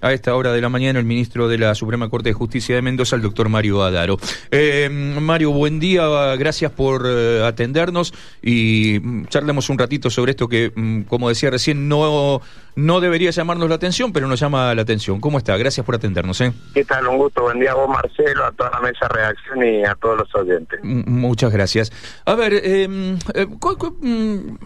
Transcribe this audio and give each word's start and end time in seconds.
a 0.00 0.12
esta 0.12 0.34
hora 0.34 0.52
de 0.52 0.60
la 0.60 0.68
mañana 0.68 0.98
el 0.98 1.04
ministro 1.04 1.48
de 1.48 1.58
la 1.58 1.74
Suprema 1.74 2.08
Corte 2.08 2.30
de 2.30 2.32
Justicia 2.32 2.74
de 2.74 2.82
Mendoza, 2.82 3.16
el 3.16 3.22
doctor 3.22 3.48
Mario 3.48 3.82
Adaro. 3.82 4.18
Eh, 4.50 4.88
Mario, 4.90 5.52
buen 5.52 5.80
día, 5.80 6.06
gracias 6.36 6.72
por 6.72 7.02
eh, 7.06 7.44
atendernos 7.44 8.14
y 8.42 9.00
mm, 9.02 9.26
charlemos 9.26 9.68
un 9.70 9.78
ratito 9.78 10.10
sobre 10.10 10.32
esto 10.32 10.48
que, 10.48 10.72
mm, 10.74 11.02
como 11.02 11.28
decía 11.28 11.50
recién, 11.50 11.88
no, 11.88 12.40
no 12.76 13.00
debería 13.00 13.30
llamarnos 13.30 13.68
la 13.68 13.74
atención, 13.74 14.12
pero 14.12 14.28
nos 14.28 14.40
llama 14.40 14.74
la 14.74 14.82
atención. 14.82 15.20
¿Cómo 15.20 15.38
está? 15.38 15.56
Gracias 15.56 15.84
por 15.84 15.96
atendernos. 15.96 16.40
¿eh? 16.40 16.52
¿Qué 16.74 16.84
tal? 16.84 17.06
Un 17.08 17.18
gusto. 17.18 17.42
Buen 17.42 17.58
día 17.58 17.72
a 17.72 17.74
vos, 17.74 17.88
Marcelo, 17.88 18.44
a 18.44 18.52
toda 18.52 18.70
la 18.70 18.80
mesa 18.80 19.08
de 19.08 19.14
reacción 19.14 19.64
y 19.64 19.84
a 19.84 19.94
todos 19.94 20.18
los 20.18 20.34
oyentes. 20.34 20.80
muchas 20.82 21.52
gracias. 21.52 21.92
A 22.24 22.34
ver, 22.34 22.52
eh, 22.54 23.16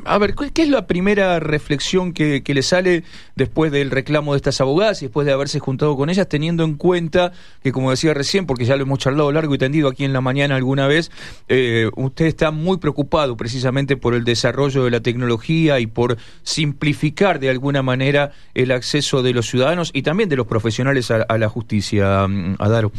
a 0.05 0.19
ver, 0.19 0.35
¿qué 0.35 0.63
es 0.63 0.69
la 0.69 0.87
primera 0.87 1.41
reflexión 1.41 2.13
que, 2.13 2.43
que 2.43 2.55
le 2.55 2.63
sale 2.63 3.05
después 3.35 3.73
del 3.73 3.91
reclamo 3.91 4.33
de 4.33 4.37
estas 4.37 4.61
abogadas 4.61 5.03
y 5.03 5.07
después 5.07 5.22
de 5.25 5.33
haberse 5.33 5.59
juntado 5.59 5.97
con 5.97 6.11
ellas, 6.11 6.29
teniendo 6.29 6.65
en 6.65 6.75
cuenta 6.75 7.33
que, 7.63 7.73
como 7.73 7.91
decía 7.91 8.15
recién, 8.15 8.47
porque 8.47 8.65
ya 8.65 8.77
lo 8.77 8.83
hemos 8.83 8.99
charlado 8.99 9.33
largo 9.33 9.55
y 9.55 9.59
tendido 9.59 9.89
aquí 9.89 10.05
en 10.05 10.13
la 10.13 10.21
mañana 10.21 10.57
alguna 10.57 10.87
vez, 10.87 11.11
eh, 11.49 11.91
usted 11.97 12.27
está 12.27 12.51
muy 12.51 12.79
preocupado 12.79 13.37
precisamente 13.37 13.97
por 13.97 14.15
el 14.15 14.25
desarrollo 14.25 14.85
de 14.85 14.91
la 14.91 15.01
tecnología 15.01 15.81
y 15.81 15.87
por 15.87 16.17
simplificar 16.43 17.39
de 17.39 17.51
alguna 17.51 17.83
manera 17.83 18.33
el 18.55 18.73
acceso 18.73 19.23
de 19.23 19.33
los 19.33 19.47
ciudadanos 19.47 19.91
y 19.93 20.03
también 20.03 20.29
de 20.29 20.37
los 20.37 20.47
profesionales 20.47 21.11
a, 21.11 21.39
la 21.39 21.49
justicia, 21.49 22.27
mm, 22.27 22.57
Adaro. 22.59 22.93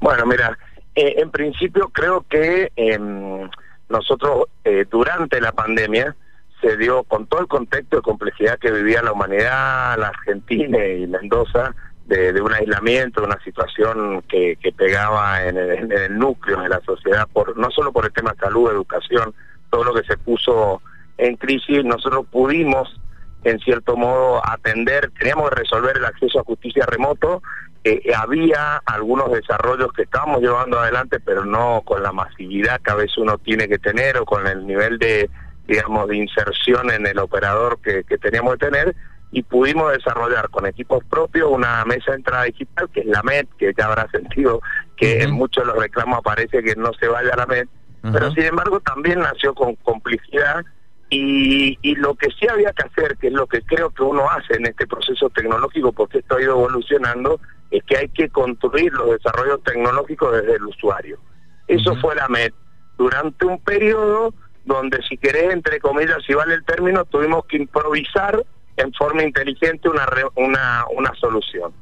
Bueno, 0.00 0.26
mira, 0.26 0.58
eh, 0.94 1.14
en 1.18 1.30
principio 1.30 1.88
creo 1.88 2.24
que 2.28 2.70
em, 2.76 3.48
nosotros 3.88 4.44
eh, 4.64 4.84
durante 4.90 5.40
la 5.40 5.52
pandemia 5.52 6.14
se 6.60 6.76
dio 6.76 7.04
con 7.04 7.26
todo 7.26 7.40
el 7.40 7.46
contexto 7.46 7.96
de 7.96 8.02
complejidad 8.02 8.58
que 8.58 8.70
vivía 8.70 9.02
la 9.02 9.12
humanidad, 9.12 9.98
la 9.98 10.08
Argentina 10.08 10.84
y 10.86 11.06
Mendoza, 11.06 11.74
de, 12.06 12.40
un 12.40 12.52
aislamiento, 12.52 13.20
de 13.20 13.26
una 13.26 13.42
situación 13.42 14.22
que, 14.28 14.56
pegaba 14.76 15.44
en 15.44 15.56
el, 15.56 16.18
núcleo 16.18 16.60
de 16.60 16.68
la 16.68 16.80
sociedad, 16.82 17.26
por 17.32 17.56
no 17.56 17.70
solo 17.70 17.92
por 17.92 18.04
el 18.04 18.12
tema 18.12 18.32
de 18.32 18.38
salud, 18.38 18.70
educación, 18.70 19.34
todo 19.70 19.84
lo 19.84 19.94
que 19.94 20.04
se 20.04 20.16
puso 20.16 20.82
en 21.18 21.36
crisis, 21.36 21.84
nosotros 21.84 22.26
pudimos, 22.30 23.00
en 23.44 23.58
cierto 23.60 23.96
modo, 23.96 24.40
atender, 24.46 25.10
teníamos 25.18 25.50
que 25.50 25.56
resolver 25.56 25.96
el 25.96 26.04
acceso 26.04 26.40
a 26.40 26.44
justicia 26.44 26.86
remoto, 26.86 27.42
eh, 27.82 28.12
había 28.16 28.82
algunos 28.84 29.30
desarrollos 29.30 29.92
que 29.92 30.02
estábamos 30.02 30.40
llevando 30.40 30.78
adelante, 30.78 31.20
pero 31.20 31.44
no 31.44 31.82
con 31.84 32.02
la 32.02 32.12
masividad 32.12 32.80
que 32.80 32.90
a 32.90 32.96
veces 32.96 33.16
uno 33.18 33.38
tiene 33.38 33.68
que 33.68 33.78
tener 33.78 34.16
o 34.18 34.24
con 34.24 34.46
el 34.46 34.66
nivel 34.66 34.98
de 34.98 35.30
digamos, 35.66 36.08
de 36.08 36.16
inserción 36.16 36.90
en 36.90 37.06
el 37.06 37.18
operador 37.18 37.78
que, 37.80 38.04
teníamos 38.18 38.54
que 38.54 38.66
tener 38.66 38.96
y 39.32 39.42
pudimos 39.42 39.92
desarrollar 39.92 40.48
con 40.50 40.66
equipos 40.66 41.04
propios 41.04 41.50
una 41.50 41.84
mesa 41.84 42.12
de 42.12 42.18
entrada 42.18 42.44
digital, 42.44 42.88
que 42.92 43.00
es 43.00 43.06
la 43.06 43.22
MED, 43.22 43.46
que 43.58 43.72
ya 43.76 43.86
habrá 43.86 44.08
sentido 44.12 44.60
que 44.96 45.22
en 45.22 45.32
muchos 45.32 45.64
de 45.64 45.72
los 45.72 45.82
reclamos 45.82 46.18
aparece 46.18 46.62
que 46.62 46.74
no 46.76 46.92
se 46.94 47.08
vaya 47.08 47.32
a 47.32 47.36
la 47.36 47.46
MED, 47.46 47.66
pero 48.12 48.30
sin 48.30 48.44
embargo 48.44 48.78
también 48.80 49.18
nació 49.18 49.52
con 49.52 49.74
complicidad 49.76 50.64
y, 51.10 51.76
y 51.82 51.96
lo 51.96 52.14
que 52.14 52.28
sí 52.38 52.46
había 52.48 52.72
que 52.72 52.86
hacer, 52.86 53.16
que 53.16 53.28
es 53.28 53.32
lo 53.32 53.46
que 53.46 53.62
creo 53.62 53.90
que 53.90 54.04
uno 54.04 54.30
hace 54.30 54.54
en 54.54 54.66
este 54.66 54.86
proceso 54.86 55.28
tecnológico, 55.30 55.92
porque 55.92 56.18
esto 56.18 56.36
ha 56.36 56.42
ido 56.42 56.52
evolucionando, 56.52 57.40
es 57.70 57.82
que 57.84 57.96
hay 57.96 58.08
que 58.08 58.28
construir 58.28 58.92
los 58.92 59.10
desarrollos 59.10 59.62
tecnológicos 59.64 60.32
desde 60.32 60.54
el 60.54 60.64
usuario. 60.64 61.18
Eso 61.66 61.96
fue 61.96 62.14
la 62.14 62.28
MED. 62.28 62.52
Durante 62.96 63.44
un 63.44 63.58
periodo 63.60 64.34
donde 64.66 65.00
si 65.08 65.16
querés, 65.16 65.52
entre 65.52 65.80
comillas, 65.80 66.18
si 66.26 66.34
vale 66.34 66.54
el 66.54 66.64
término, 66.64 67.04
tuvimos 67.06 67.46
que 67.46 67.56
improvisar 67.56 68.44
en 68.76 68.92
forma 68.92 69.22
inteligente 69.22 69.88
una 69.88 70.06
una, 70.34 70.84
una 70.94 71.14
solución. 71.14 71.72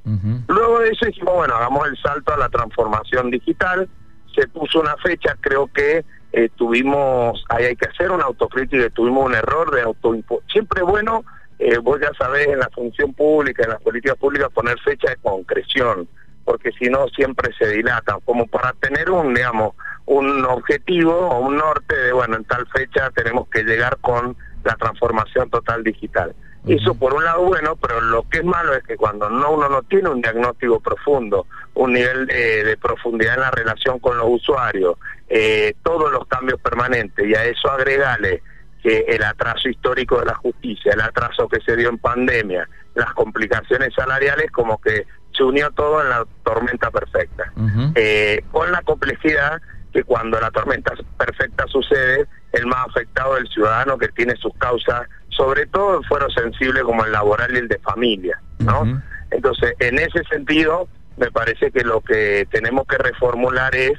Luego 0.47 0.79
de 0.79 0.91
eso 0.91 1.07
dijimos, 1.07 1.35
bueno, 1.35 1.57
hagamos 1.57 1.89
el 1.89 1.97
salto 1.99 2.33
a 2.33 2.39
la 2.39 2.49
transformación 2.49 3.31
digital, 3.31 3.89
se 4.35 4.47
puso 4.49 4.81
una 4.81 4.97
fecha, 4.99 5.37
creo 5.41 5.67
que 5.69 6.05
eh, 6.33 6.49
tuvimos, 6.57 7.45
ahí 7.49 7.65
hay 7.65 7.77
que 7.77 7.89
hacer 7.89 8.11
una 8.11 8.25
autocrítica, 8.25 8.89
tuvimos 8.91 9.27
un 9.27 9.35
error 9.35 9.75
de 9.75 9.83
auto 9.83 10.15
Siempre 10.53 10.83
bueno, 10.83 11.25
eh, 11.59 11.79
vos 11.79 12.01
ya 12.01 12.13
sabés, 12.19 12.49
en 12.49 12.59
la 12.59 12.69
función 12.71 13.15
pública, 13.15 13.65
en 13.65 13.71
las 13.71 13.83
políticas 13.83 14.19
públicas, 14.19 14.51
poner 14.53 14.79
fecha 14.81 15.11
de 15.11 15.17
concreción, 15.17 16.09
porque 16.45 16.71
si 16.73 16.91
no 16.91 17.09
siempre 17.09 17.53
se 17.59 17.69
dilatan, 17.69 18.21
como 18.25 18.47
para 18.47 18.73
tener 18.75 19.11
un, 19.11 19.33
digamos, 19.35 19.75
un 20.07 20.45
objetivo 20.45 21.13
o 21.13 21.41
un 21.41 21.57
norte 21.57 21.97
de, 21.97 22.13
bueno, 22.13 22.37
en 22.37 22.45
tal 22.45 22.67
fecha 22.69 23.11
tenemos 23.11 23.49
que 23.49 23.63
llegar 23.65 23.99
con 24.01 24.37
la 24.65 24.75
transformación 24.77 25.51
total 25.51 25.83
digital. 25.83 26.35
Eso 26.67 26.95
por 26.95 27.13
un 27.13 27.23
lado 27.25 27.43
bueno, 27.43 27.77
pero 27.77 28.01
lo 28.01 28.23
que 28.23 28.39
es 28.39 28.45
malo 28.45 28.73
es 28.73 28.83
que 28.85 28.97
cuando 28.97 29.29
no 29.29 29.51
uno 29.51 29.69
no 29.69 29.83
tiene 29.83 30.09
un 30.09 30.23
diagnóstico 30.23 30.81
profundo, 30.81 31.47
un 31.75 31.93
nivel 31.93 32.27
de, 32.27 32.79
profundidad 32.81 33.35
en 33.35 33.41
la 33.41 33.51
relación 33.51 33.99
con 33.99 34.17
los 34.17 34.27
usuarios, 34.31 34.97
eh, 35.29 35.75
todos 35.83 36.11
los 36.11 36.27
cambios 36.27 36.59
permanentes 36.61 37.27
y 37.27 37.35
a 37.35 37.45
eso 37.45 37.71
agregale 37.71 38.43
que 38.83 39.05
el 39.09 39.23
atraso 39.23 39.69
histórico 39.69 40.19
de 40.21 40.27
la 40.27 40.35
justicia, 40.35 40.93
el 40.93 41.03
atraso 41.03 41.49
que 41.49 41.61
se 41.61 41.77
dio 41.77 41.91
en 41.91 41.99
pandemia, 41.99 42.67
las 42.95 43.13
complicaciones 43.13 43.93
salariales, 43.95 44.51
como 44.51 44.81
que 44.81 45.07
se 45.37 45.43
unió 45.43 45.71
todo 45.73 46.03
en 46.03 46.09
la 46.09 46.25
tormenta 46.45 46.91
perfecta. 46.91 47.53
eh, 47.95 48.43
con 48.51 48.73
la 48.73 48.81
complejidad 48.83 49.61
que 49.95 50.03
cuando 50.03 50.41
la 50.41 50.51
tormenta 50.51 50.93
perfecta 51.17 51.67
sucede, 51.69 52.27
el 52.53 52.67
más 52.67 52.89
afectado 52.89 53.37
es 53.37 53.43
el 53.43 53.49
ciudadano 53.49 53.97
que 53.97 54.09
tiene 54.09 54.35
sus 54.37 54.53
causas, 54.57 55.09
sobre 55.29 55.67
todo 55.67 55.99
en 55.99 56.03
fuero 56.03 56.29
sensible 56.31 56.83
como 56.83 57.05
el 57.05 57.13
laboral 57.13 57.55
y 57.55 57.59
el 57.59 57.69
de 57.69 57.79
familia, 57.79 58.41
¿no? 58.59 59.01
Entonces, 59.31 59.75
en 59.79 60.01
ese 60.01 60.25
sentido, 60.25 60.89
me 61.17 61.31
parece 61.31 61.71
que 61.71 61.85
lo 61.85 62.01
que 62.01 62.47
tenemos 62.51 62.89
que 62.89 62.99
reformular 62.99 63.75
es, 63.77 63.93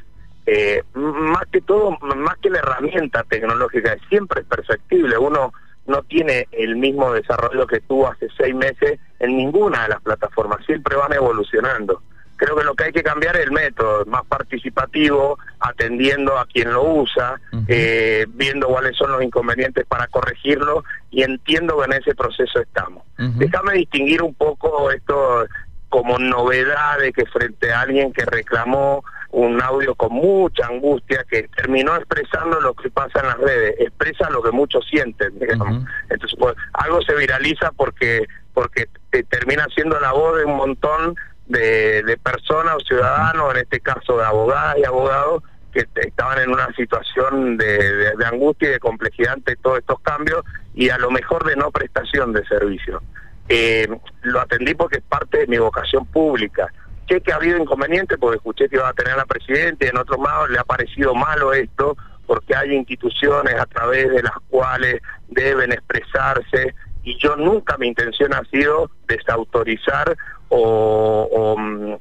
eh, 0.48 0.84
más 0.94 1.46
que 1.50 1.62
todo, 1.62 1.92
más 2.02 2.38
que 2.42 2.50
la 2.50 2.60
herramienta 2.60 3.24
tecnológica, 3.24 3.96
siempre 4.10 4.42
es 4.42 4.48
perfectible, 4.48 5.18
uno 5.18 5.54
no 5.88 6.04
tiene 6.04 6.50
el 6.52 6.76
mismo 6.76 7.14
desarrollo 7.14 7.68
que 7.68 7.80
tuvo 7.80 8.10
hace 8.10 8.28
seis 8.38 8.54
meses 8.54 9.00
en 9.20 9.38
ninguna 9.38 9.84
de 9.84 9.90
las 9.90 10.02
plataformas, 10.02 10.66
siempre 10.66 10.98
van 10.98 11.14
evolucionando 11.14 12.02
creo 12.36 12.56
que 12.56 12.64
lo 12.64 12.76
que 12.76 12.86
hay 12.86 12.92
que 12.92 13.04
cambiar 13.04 13.36
es 13.36 13.44
el 13.46 13.52
método, 13.52 14.06
más 14.06 14.26
participativo, 14.26 15.40
atendiendo 15.60 16.38
a 16.38 16.46
quien 16.46 16.72
lo 16.72 16.84
usa, 16.84 17.40
eh, 17.68 18.26
viendo 18.30 18.68
cuáles 18.68 18.96
son 18.98 19.12
los 19.12 19.24
inconvenientes 19.24 19.86
para 19.86 20.08
corregirlo 20.08 20.84
y 21.12 21.24
entiendo 21.24 21.78
que 21.78 21.86
en 21.86 21.94
ese 21.94 22.16
proceso 22.16 22.60
estamos. 22.60 23.04
Déjame 23.18 23.74
distinguir 23.74 24.22
un 24.22 24.34
poco 24.34 24.92
esto 24.92 25.46
como 25.90 26.20
novedad 26.20 27.00
de 27.00 27.14
que 27.14 27.26
frente 27.26 27.72
a 27.72 27.82
alguien 27.82 28.12
que 28.12 28.26
reclamó 28.26 29.04
un 29.32 29.62
audio 29.62 29.96
con 29.96 30.14
mucha 30.14 30.68
angustia 30.68 31.26
que 31.30 31.48
terminó 31.56 31.96
expresando 31.96 32.60
lo 32.62 32.74
que 32.74 32.90
pasa 32.90 33.20
en 33.20 33.28
las 33.28 33.38
redes, 33.38 33.76
expresa 33.80 34.30
lo 34.30 34.42
que 34.42 34.52
muchos 34.52 34.86
sienten, 34.90 35.34
Entonces, 35.40 36.38
pues, 36.40 36.56
algo 36.74 37.02
se 37.02 37.16
viraliza 37.16 37.72
porque 37.72 38.26
porque 38.54 38.88
termina 39.30 39.68
siendo 39.76 40.00
la 40.00 40.14
voz 40.14 40.38
de 40.38 40.46
un 40.46 40.56
montón 40.56 41.16
de, 41.48 42.18
personas 42.24 42.76
o 42.76 42.80
ciudadanos, 42.80 43.54
en 43.54 43.62
este 43.62 43.80
caso 43.80 44.18
de 44.18 44.26
abogadas 44.26 44.78
y 44.78 44.86
abogados, 44.86 45.44
que 45.72 45.86
estaban 45.96 46.42
en 46.42 46.52
una 46.52 46.74
situación 46.74 47.58
de, 47.58 48.14
angustia 48.26 48.70
y 48.70 48.72
de 48.72 48.80
complejidad 48.80 49.34
ante 49.34 49.56
todos 49.58 49.80
estos 49.80 50.00
cambios 50.00 50.44
y 50.74 50.90
a 50.90 50.98
lo 50.98 51.12
mejor 51.12 51.46
de 51.46 51.56
no 51.56 51.72
prestación 51.72 52.32
de 52.34 52.46
servicio. 52.46 53.02
Eh, 53.50 53.88
lo 54.22 54.40
atendí 54.40 54.74
porque 54.74 54.98
es 54.98 55.04
parte 55.04 55.40
de 55.40 55.48
mi 55.48 55.58
vocación 55.58 56.06
pública. 56.06 56.72
Sé 57.08 57.22
que 57.22 57.32
ha 57.32 57.36
habido 57.36 57.58
inconvenientes 57.58 58.18
porque 58.18 58.38
escuché 58.38 58.68
que 58.70 58.78
iba 58.78 58.90
a 58.90 58.94
tener 58.94 59.14
a 59.14 59.18
la 59.18 59.26
presidenta 59.26 59.86
y 59.86 59.90
en 59.90 59.98
otros 59.98 60.20
lados 60.20 60.50
le 60.50 60.58
ha 60.58 60.64
parecido 60.64 61.14
malo 61.14 61.54
esto 61.54 61.96
porque 62.26 62.56
hay 62.56 62.74
instituciones 62.74 63.54
a 63.60 63.66
través 63.68 64.10
de 64.10 64.24
las 64.24 64.34
cuales 64.50 65.02
deben 65.28 65.72
expresarse 65.72 66.74
y 67.04 67.18
yo 67.20 67.36
nunca 67.36 67.78
mi 67.78 67.88
intención 67.88 68.34
ha 68.34 68.44
sido 68.46 68.90
desautorizar 69.08 70.18
o, 70.50 71.56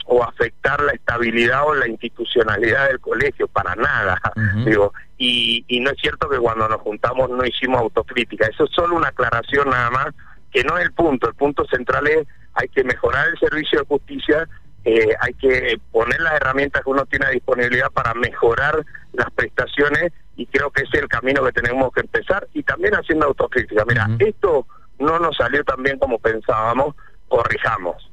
o, 0.06 0.22
afectar 0.22 0.82
la 0.82 0.92
estabilidad 0.92 1.66
o 1.66 1.74
la 1.74 1.88
institucionalidad 1.88 2.88
del 2.88 3.00
colegio, 3.00 3.48
para 3.48 3.74
nada. 3.74 4.18
digo 4.64 4.92
y, 5.16 5.64
y 5.68 5.80
no 5.80 5.90
es 5.90 6.00
cierto 6.00 6.28
que 6.28 6.38
cuando 6.38 6.68
nos 6.68 6.80
juntamos 6.80 7.30
no 7.30 7.44
hicimos 7.44 7.80
autocrítica, 7.80 8.46
eso 8.46 8.64
es 8.64 8.70
solo 8.70 8.96
una 8.96 9.08
aclaración 9.08 9.70
nada 9.70 9.90
más, 9.90 10.06
que 10.52 10.64
no 10.64 10.76
es 10.78 10.84
el 10.84 10.92
punto, 10.92 11.28
el 11.28 11.34
punto 11.34 11.64
central 11.66 12.06
es 12.08 12.26
hay 12.54 12.68
que 12.68 12.84
mejorar 12.84 13.28
el 13.28 13.38
servicio 13.38 13.80
de 13.80 13.86
justicia, 13.86 14.48
eh, 14.84 15.14
hay 15.20 15.32
que 15.34 15.80
poner 15.90 16.20
las 16.20 16.34
herramientas 16.34 16.82
que 16.82 16.90
uno 16.90 17.06
tiene 17.06 17.26
a 17.26 17.30
disponibilidad 17.30 17.90
para 17.90 18.14
mejorar 18.14 18.84
las 19.12 19.30
prestaciones 19.30 20.12
y 20.36 20.46
creo 20.46 20.70
que 20.70 20.82
ese 20.82 20.98
es 20.98 21.02
el 21.02 21.08
camino 21.08 21.42
que 21.44 21.52
tenemos 21.52 21.92
que 21.92 22.00
empezar 22.00 22.46
y 22.52 22.62
también 22.62 22.94
haciendo 22.94 23.26
autocrítica. 23.26 23.84
Mira, 23.86 24.08
esto 24.18 24.66
no 24.98 25.18
nos 25.18 25.36
salió 25.36 25.64
tan 25.64 25.82
bien 25.82 25.98
como 25.98 26.18
pensábamos, 26.18 26.94
corrijamos. 27.28 28.10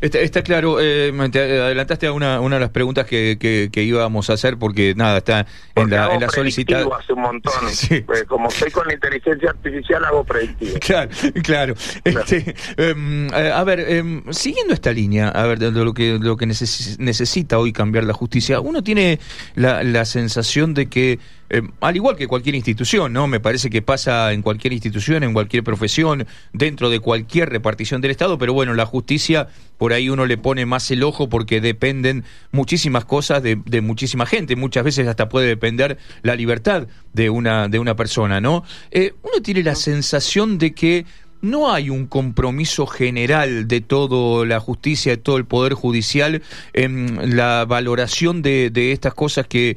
Está, 0.00 0.42
claro, 0.42 0.78
eh, 0.80 1.12
te 1.32 1.40
adelantaste 1.40 2.06
a 2.06 2.12
una, 2.12 2.40
una 2.40 2.56
de 2.56 2.60
las 2.60 2.70
preguntas 2.70 3.06
que, 3.06 3.38
que, 3.40 3.82
íbamos 3.82 4.28
a 4.28 4.34
hacer 4.34 4.58
porque 4.58 4.94
nada, 4.94 5.18
está 5.18 5.46
en 5.74 5.88
la, 5.88 6.14
en 6.14 6.20
la 6.20 6.28
solicitada. 6.28 6.86
hace 6.98 7.12
un 7.12 7.22
montón. 7.22 7.52
Pues, 8.06 8.24
como 8.24 8.48
estoy 8.48 8.70
con 8.70 8.86
la 8.86 8.94
inteligencia 8.94 9.50
artificial 9.50 10.04
hago 10.04 10.24
predictivo. 10.24 10.78
Claro, 10.80 11.10
claro. 11.42 11.74
Este, 12.04 12.54
em, 12.76 13.28
eh, 13.28 13.52
a 13.52 13.64
ver, 13.64 13.80
em, 13.80 14.22
siguiendo 14.30 14.74
esta 14.74 14.92
línea, 14.92 15.28
a 15.28 15.46
ver, 15.46 15.58
de 15.58 15.70
lo 15.70 15.94
que, 15.94 16.18
lo 16.20 16.36
que 16.36 16.46
necesita 16.46 17.58
hoy 17.58 17.72
cambiar 17.72 18.04
la 18.04 18.12
justicia, 18.12 18.60
uno 18.60 18.82
tiene 18.82 19.20
la, 19.54 19.82
la 19.82 20.04
sensación 20.04 20.74
de 20.74 20.88
que 20.88 21.18
eh, 21.50 21.62
al 21.80 21.96
igual 21.96 22.16
que 22.16 22.26
cualquier 22.26 22.54
institución, 22.54 23.12
¿no? 23.12 23.26
Me 23.26 23.40
parece 23.40 23.70
que 23.70 23.82
pasa 23.82 24.32
en 24.32 24.42
cualquier 24.42 24.72
institución, 24.72 25.22
en 25.22 25.32
cualquier 25.32 25.62
profesión, 25.62 26.26
dentro 26.52 26.90
de 26.90 27.00
cualquier 27.00 27.50
repartición 27.50 28.00
del 28.00 28.10
Estado, 28.10 28.38
pero 28.38 28.54
bueno, 28.54 28.74
la 28.74 28.86
justicia, 28.86 29.48
por 29.76 29.92
ahí 29.92 30.08
uno 30.08 30.26
le 30.26 30.38
pone 30.38 30.66
más 30.66 30.90
el 30.90 31.02
ojo 31.02 31.28
porque 31.28 31.60
dependen 31.60 32.24
muchísimas 32.50 33.04
cosas 33.04 33.42
de, 33.42 33.56
muchísima 33.82 34.26
gente, 34.26 34.56
muchas 34.56 34.84
veces 34.84 35.06
hasta 35.06 35.28
puede 35.28 35.46
depender 35.48 35.98
la 36.22 36.34
libertad 36.34 36.86
de 37.12 37.30
una, 37.30 37.68
de 37.68 37.78
una 37.78 37.94
persona, 37.94 38.40
¿no? 38.40 38.64
Eh, 38.90 39.14
uno 39.22 39.42
tiene 39.42 39.62
la 39.62 39.74
sensación 39.74 40.58
de 40.58 40.72
que 40.72 41.06
no 41.44 41.72
hay 41.72 41.90
un 41.90 42.06
compromiso 42.06 42.86
general 42.86 43.68
de 43.68 43.80
toda 43.80 44.44
la 44.46 44.60
justicia, 44.60 45.12
de 45.12 45.16
todo 45.18 45.36
el 45.36 45.44
Poder 45.44 45.74
Judicial 45.74 46.42
en 46.72 47.36
la 47.36 47.64
valoración 47.66 48.42
de, 48.42 48.72
estas 48.92 49.14
cosas 49.14 49.46
que, 49.46 49.76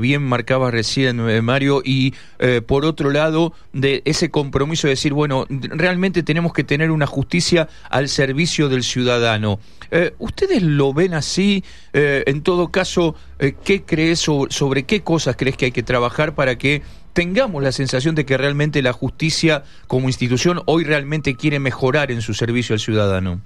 bien 0.00 0.22
marcaba 0.22 0.70
recién 0.70 1.20
eh, 1.28 1.42
Mario 1.42 1.82
y 1.84 2.14
eh, 2.38 2.62
por 2.66 2.84
otro 2.84 3.10
lado 3.10 3.52
de 3.72 4.02
ese 4.04 4.30
compromiso 4.30 4.86
de 4.86 4.92
decir, 4.92 5.12
bueno, 5.12 5.46
realmente 5.48 6.22
tenemos 6.22 6.52
que 6.52 6.64
tener 6.64 6.90
una 6.90 7.06
justicia 7.06 7.68
al 7.90 8.08
servicio 8.08 8.68
del 8.68 8.82
ciudadano. 8.82 9.60
Eh, 9.90 10.14
¿Ustedes 10.18 10.62
lo 10.62 10.92
ven 10.92 11.14
así? 11.14 11.62
en 11.92 12.42
todo 12.42 12.68
caso, 12.68 13.14
¿qué 13.64 13.82
crees 13.82 14.20
sobre 14.20 14.82
qué 14.82 15.00
cosas 15.00 15.34
crees 15.36 15.56
que 15.56 15.66
hay 15.66 15.72
que 15.72 15.82
trabajar 15.82 16.34
para 16.34 16.58
que 16.58 16.82
tengamos 17.16 17.62
la 17.62 17.72
sensación 17.72 18.14
de 18.14 18.26
que 18.26 18.36
realmente 18.36 18.82
la 18.82 18.92
justicia 18.92 19.64
como 19.86 20.06
institución 20.06 20.60
hoy 20.66 20.84
realmente 20.84 21.34
quiere 21.34 21.58
mejorar 21.58 22.10
en 22.10 22.20
su 22.20 22.34
servicio 22.34 22.74
al 22.74 22.78
ciudadano? 22.78 23.40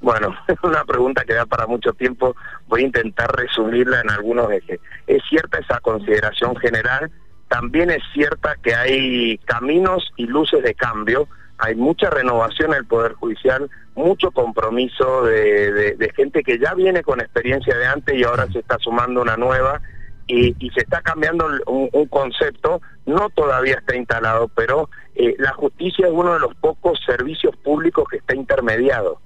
Bueno, 0.00 0.34
es 0.48 0.56
una 0.62 0.82
pregunta 0.82 1.22
que 1.26 1.34
da 1.34 1.44
para 1.44 1.66
mucho 1.66 1.92
tiempo. 1.92 2.34
Voy 2.68 2.80
a 2.80 2.86
intentar 2.86 3.30
resumirla 3.36 4.00
en 4.00 4.08
algunos 4.08 4.50
ejes. 4.50 4.80
Es 5.06 5.22
cierta 5.28 5.58
esa 5.58 5.78
consideración 5.80 6.56
general. 6.56 7.10
También 7.48 7.90
es 7.90 8.02
cierta 8.14 8.56
que 8.62 8.74
hay 8.74 9.36
caminos 9.44 10.10
y 10.16 10.26
luces 10.26 10.62
de 10.62 10.72
cambio. 10.74 11.28
Hay 11.58 11.74
mucha 11.74 12.08
renovación 12.08 12.72
en 12.72 12.78
el 12.78 12.86
Poder 12.86 13.12
Judicial, 13.12 13.68
mucho 13.94 14.30
compromiso 14.30 15.22
de, 15.24 15.96
de 15.96 16.12
gente 16.16 16.42
que 16.42 16.58
ya 16.58 16.72
viene 16.72 17.02
con 17.02 17.20
experiencia 17.20 17.76
de 17.76 17.86
antes 17.88 18.16
y 18.16 18.24
ahora 18.24 18.46
se 18.50 18.60
está 18.60 18.78
sumando 18.78 19.20
una 19.20 19.36
nueva 19.36 19.82
y, 20.26 20.70
se 20.70 20.80
está 20.80 21.00
cambiando 21.02 21.48
un, 21.66 22.06
concepto, 22.08 22.80
no 23.04 23.30
todavía 23.30 23.76
está 23.76 23.96
instalado, 23.96 24.48
pero 24.48 24.88
eh, 25.14 25.34
la 25.38 25.52
justicia 25.52 26.06
es 26.06 26.12
uno 26.12 26.34
de 26.34 26.40
los 26.40 26.54
pocos 26.56 26.98
servicios 27.06 27.54
públicos 27.56 28.06
que 28.10 28.16
está 28.16 28.34
intermediado, 28.34 29.20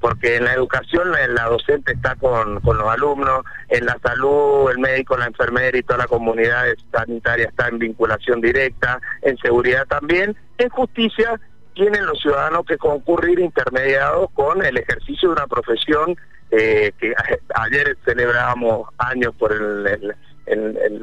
porque 0.00 0.36
en 0.36 0.44
la 0.44 0.52
educación 0.52 1.10
la 1.12 1.44
docente 1.44 1.92
está 1.92 2.16
con, 2.16 2.60
con 2.60 2.76
los 2.76 2.88
alumnos, 2.88 3.44
en 3.68 3.86
la 3.86 3.98
salud 4.02 4.70
el 4.70 4.78
médico, 4.78 5.16
la 5.16 5.26
enfermera 5.26 5.76
y 5.76 5.82
toda 5.82 6.00
la 6.00 6.06
comunidad 6.06 6.66
sanitaria 6.92 7.46
está 7.48 7.68
en 7.68 7.78
vinculación 7.78 8.40
directa, 8.40 9.00
en 9.22 9.38
seguridad 9.38 9.86
también, 9.86 10.36
en 10.58 10.68
justicia 10.68 11.40
tienen 11.74 12.04
los 12.04 12.20
ciudadanos 12.20 12.66
que 12.66 12.76
concurrir 12.76 13.38
intermediados 13.40 14.30
con 14.34 14.62
el 14.62 14.76
ejercicio 14.76 15.30
de 15.30 15.34
una 15.36 15.46
profesión 15.46 16.16
eh, 16.50 16.92
que 16.98 17.14
ayer 17.54 17.96
celebrábamos 18.04 18.88
años 18.98 19.34
por 19.38 19.52
el 19.52 19.86
el, 19.86 20.14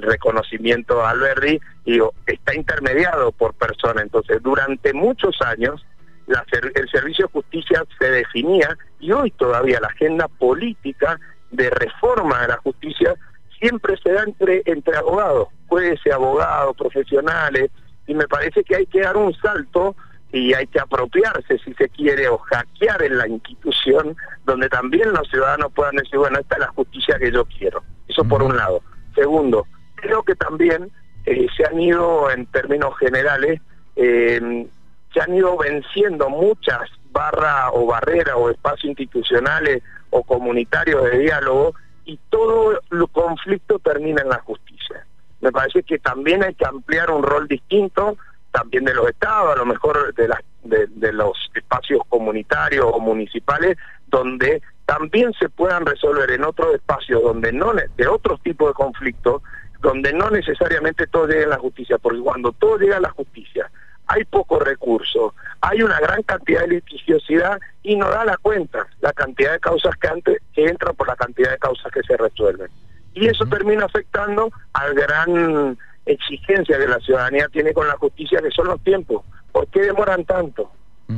reconocimiento 0.01 1.03
a 1.03 1.12
Alberdi, 1.12 1.59
y 1.86 2.00
está 2.25 2.56
intermediado 2.56 3.31
por 3.31 3.53
persona. 3.53 4.01
Entonces, 4.01 4.41
durante 4.41 4.94
muchos 4.94 5.41
años, 5.41 5.86
el 6.27 6.89
servicio 6.89 7.25
de 7.27 7.33
justicia 7.33 7.83
se 8.00 8.12
definía, 8.12 8.77
y 9.00 9.12
hoy 9.12 9.31
todavía 9.31 9.80
la 9.80 9.88
agenda 9.88 10.27
política 10.27 11.19
de 11.51 11.69
reforma 11.69 12.41
de 12.41 12.50
la 12.50 12.57
justicia 12.57 13.15
siempre 13.59 13.97
se 14.03 14.12
da 14.13 14.24
entre, 14.24 14.62
entre 14.65 14.97
abogados, 14.97 15.47
jueces, 15.68 16.13
abogados, 16.13 16.75
profesionales, 16.77 17.71
y 18.07 18.13
me 18.13 18.27
parece 18.27 18.63
que 18.63 18.75
hay 18.75 18.86
que 18.86 19.01
dar 19.01 19.18
un 19.18 19.33
salto 19.36 19.95
y 20.31 20.53
hay 20.53 20.68
que 20.68 20.80
apropiarse, 20.80 21.57
si 21.59 21.74
se 21.74 21.89
quiere, 21.89 22.27
o 22.27 22.38
hackear 22.38 23.01
en 23.01 23.18
la 23.18 23.27
institución, 23.27 24.15
donde 24.45 24.69
también 24.69 25.12
los 25.12 25.27
ciudadanos 25.30 25.71
puedan 25.74 25.95
decir, 25.95 26.19
bueno, 26.19 26.39
esta 26.39 26.56
es 26.56 26.62
la 26.62 26.68
justicia 26.68 27.18
que 27.18 27.31
yo 27.31 27.45
quiero. 27.45 27.83
Eso 28.07 28.24
por 28.24 28.44
un 28.44 28.56
lado. 28.56 28.81
Segundo, 29.19 29.68
creo 29.95 30.24
que 30.24 30.36
también 30.36 30.89
eh, 31.25 31.48
se 31.57 31.66
han 31.66 31.77
ido, 31.77 32.31
en 32.31 32.45
términos 32.45 32.98
generales, 32.98 33.60
eh, 33.98 34.66
se 35.13 35.21
han 35.21 35.36
ido 35.36 35.57
venciendo 35.57 36.30
muchas 36.30 36.89
barras 37.12 37.71
o 37.74 37.86
barreras 37.86 38.36
o 38.38 38.50
espacios 38.50 38.86
institucionales 38.86 39.83
o 40.10 40.24
comunitarios 40.24 41.04
de 41.04 41.19
diálogo 41.19 41.74
y 42.06 42.18
todo 42.30 42.80
el 42.92 43.07
conflicto 43.12 43.80
termina 43.80 44.21
en 44.21 44.30
la 44.30 44.39
justicia. 44.39 45.06
Me 45.42 45.51
parece 45.51 45.83
que 45.83 46.00
también 46.00 46.42
hay 46.42 46.54
que 46.54 46.65
ampliar 46.65 47.12
un 47.12 47.24
rol 47.24 47.45
distinto, 47.48 48.18
también 48.51 48.86
de 48.86 48.94
los 48.94 49.10
estados, 49.10 49.54
a 49.54 49.57
lo 49.57 49.65
mejor 49.65 50.13
de, 50.15 51.13
los 51.13 51.38
espacios 51.56 52.01
comunitarios 52.07 52.86
o 52.89 53.00
municipales, 53.01 53.77
donde 54.07 54.62
también 54.89 55.31
se 55.33 55.50
puedan 55.50 55.86
resolver 55.86 56.31
en 56.31 56.44
otros 56.44 56.74
espacios 56.74 57.21
donde 57.21 57.53
no 57.53 57.74
de 57.74 58.07
otros 58.07 58.41
tipos 58.41 58.69
de 58.69 58.74
conflictos 58.74 59.44
donde 59.81 60.12
no 60.13 60.31
necesariamente 60.31 61.06
todo 61.06 61.27
llega 61.27 61.45
a 61.45 61.50
la 61.50 61.57
justicia 61.59 62.00
porque 62.00 62.19
cuando 62.19 62.51
todo 62.53 62.80
llega 62.80 62.97
a 62.97 63.01
la 63.01 63.12
justicia 63.12 63.69
hay 64.07 64.24
pocos 64.24 64.63
recursos 64.63 65.33
hay 65.62 65.83
una 65.83 66.00
gran 66.00 66.24
cantidad 66.24 66.62
de 66.62 66.69
litigiosidad 66.69 67.59
y 67.83 67.97
no 67.97 68.09
da 68.09 68.25
la 68.25 68.38
cuenta 68.38 68.88
la 69.01 69.13
cantidad 69.13 69.51
de 69.51 69.59
causas 69.59 69.95
que 69.97 70.07
antes 70.07 70.41
que 70.53 70.65
entran 70.65 70.95
por 70.95 71.07
la 71.07 71.15
cantidad 71.15 71.51
de 71.51 71.59
causas 71.59 71.91
que 71.91 72.01
se 72.01 72.18
resuelven. 72.18 72.71
Y 73.13 73.27
eso 73.27 73.45
termina 73.45 73.86
afectando 73.86 74.50
a 74.74 74.88
la 74.88 74.94
gran 74.94 75.77
exigencia 76.07 76.80
que 76.80 76.88
la 76.88 77.00
ciudadanía 77.00 77.47
tiene 77.50 77.74
con 77.74 77.88
la 77.88 77.97
justicia 77.97 78.41
que 78.41 78.50
son 78.50 78.68
los 78.68 78.81
tiempos. 78.83 79.24
¿por 79.51 79.68
qué 79.68 79.81
demoran 79.81 80.25
tanto? 80.25 80.71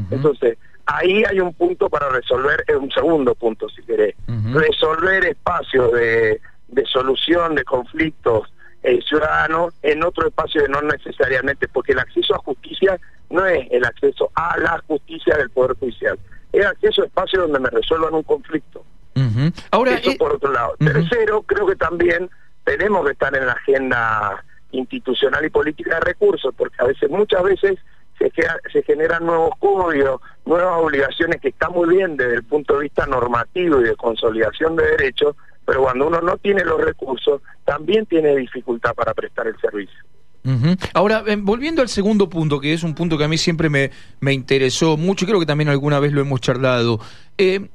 entonces 0.10 0.58
ahí 0.98 1.24
hay 1.24 1.40
un 1.40 1.54
punto 1.54 1.90
para 1.90 2.10
resolver, 2.10 2.64
es 2.68 2.76
un 2.76 2.92
segundo 2.92 3.36
punto 3.36 3.70
si 3.70 3.82
querés, 3.84 4.16
resolver 4.54 5.26
espacios 5.26 5.92
de, 5.94 6.42
de, 6.68 6.86
solución 6.86 7.56
de 7.56 7.64
conflictos 7.64 8.52
eh, 8.84 9.00
ciudadanos 9.08 9.74
en 9.84 10.04
otro 10.04 10.28
espacio 10.28 10.64
que 10.64 10.70
no 10.70 10.82
necesariamente, 10.82 11.68
porque 11.68 11.92
el 11.92 12.00
acceso 12.00 12.36
a 12.36 12.40
justicia 12.40 13.00
no 13.30 13.46
es 13.46 13.68
el 13.72 13.86
acceso 13.86 14.32
a 14.36 14.58
la 14.58 14.82
justicia 14.88 15.38
del 15.38 15.50
Poder 15.50 15.78
Judicial, 15.78 16.18
es 16.52 16.66
acceso 16.66 17.04
a 17.04 17.06
espacios 17.06 17.44
donde 17.44 17.60
me 17.60 17.70
resuelvan 17.70 18.14
un 18.14 18.24
conflicto. 18.24 18.84
Ahora, 19.72 19.94
Eso 19.94 20.12
eh, 20.12 20.18
por 20.18 20.34
otro 20.34 20.52
lado. 20.52 20.76
Tercero, 20.80 21.42
creo 21.44 21.68
que 21.68 21.76
también 21.76 22.30
tenemos 22.64 23.06
que 23.06 23.12
estar 23.12 23.36
en 23.36 23.46
la 23.46 23.54
agenda 23.54 24.44
institucional 24.72 25.46
y 25.46 25.50
política 25.50 25.96
de 25.96 26.02
recursos, 26.02 26.54
porque 26.56 26.76
a 26.80 26.86
veces, 26.86 27.10
muchas 27.10 27.44
veces, 27.44 27.80
se, 28.34 28.84
generan 28.84 29.26
nuevos 29.26 29.52
códigos, 29.60 30.22
nuevas 30.46 30.82
obligaciones 30.82 31.42
que 31.42 31.50
están 31.50 31.72
muy 31.72 31.96
bien 31.96 32.18
desde 32.18 32.36
el 32.36 32.44
punto 32.44 32.76
de 32.76 32.82
vista 32.82 33.06
normativo 33.06 33.82
y 33.82 33.84
de 33.84 33.96
consolidación 33.96 34.76
de 34.76 34.86
derechos, 34.86 35.36
pero 35.66 35.84
cuando 35.84 36.08
uno 36.08 36.22
no 36.22 36.38
tiene 36.38 36.64
los 36.64 36.82
recursos, 36.82 37.42
también 37.66 38.06
tiene 38.06 38.36
dificultad 38.36 38.94
para 38.94 39.14
prestar 39.14 39.48
el 39.48 39.58
servicio. 39.60 40.00
Ahora, 40.94 41.24
eh, 41.28 41.38
volviendo 41.40 41.84
al 41.84 41.90
segundo 41.90 42.28
punto, 42.28 42.60
que 42.60 42.74
es 42.74 42.84
un 42.84 42.96
punto 42.96 43.18
que 43.18 43.24
a 43.24 43.28
mí 43.28 43.38
siempre 43.38 43.70
me, 43.70 43.92
me 44.22 44.34
interesó 44.34 44.98
mucho, 44.98 45.28
creo 45.28 45.40
que 45.40 45.46
también 45.46 45.70
alguna 45.70 46.00
vez 46.00 46.14
lo 46.14 46.22
hemos 46.22 46.42
charlado. 46.42 47.00
Eh, 47.38 47.70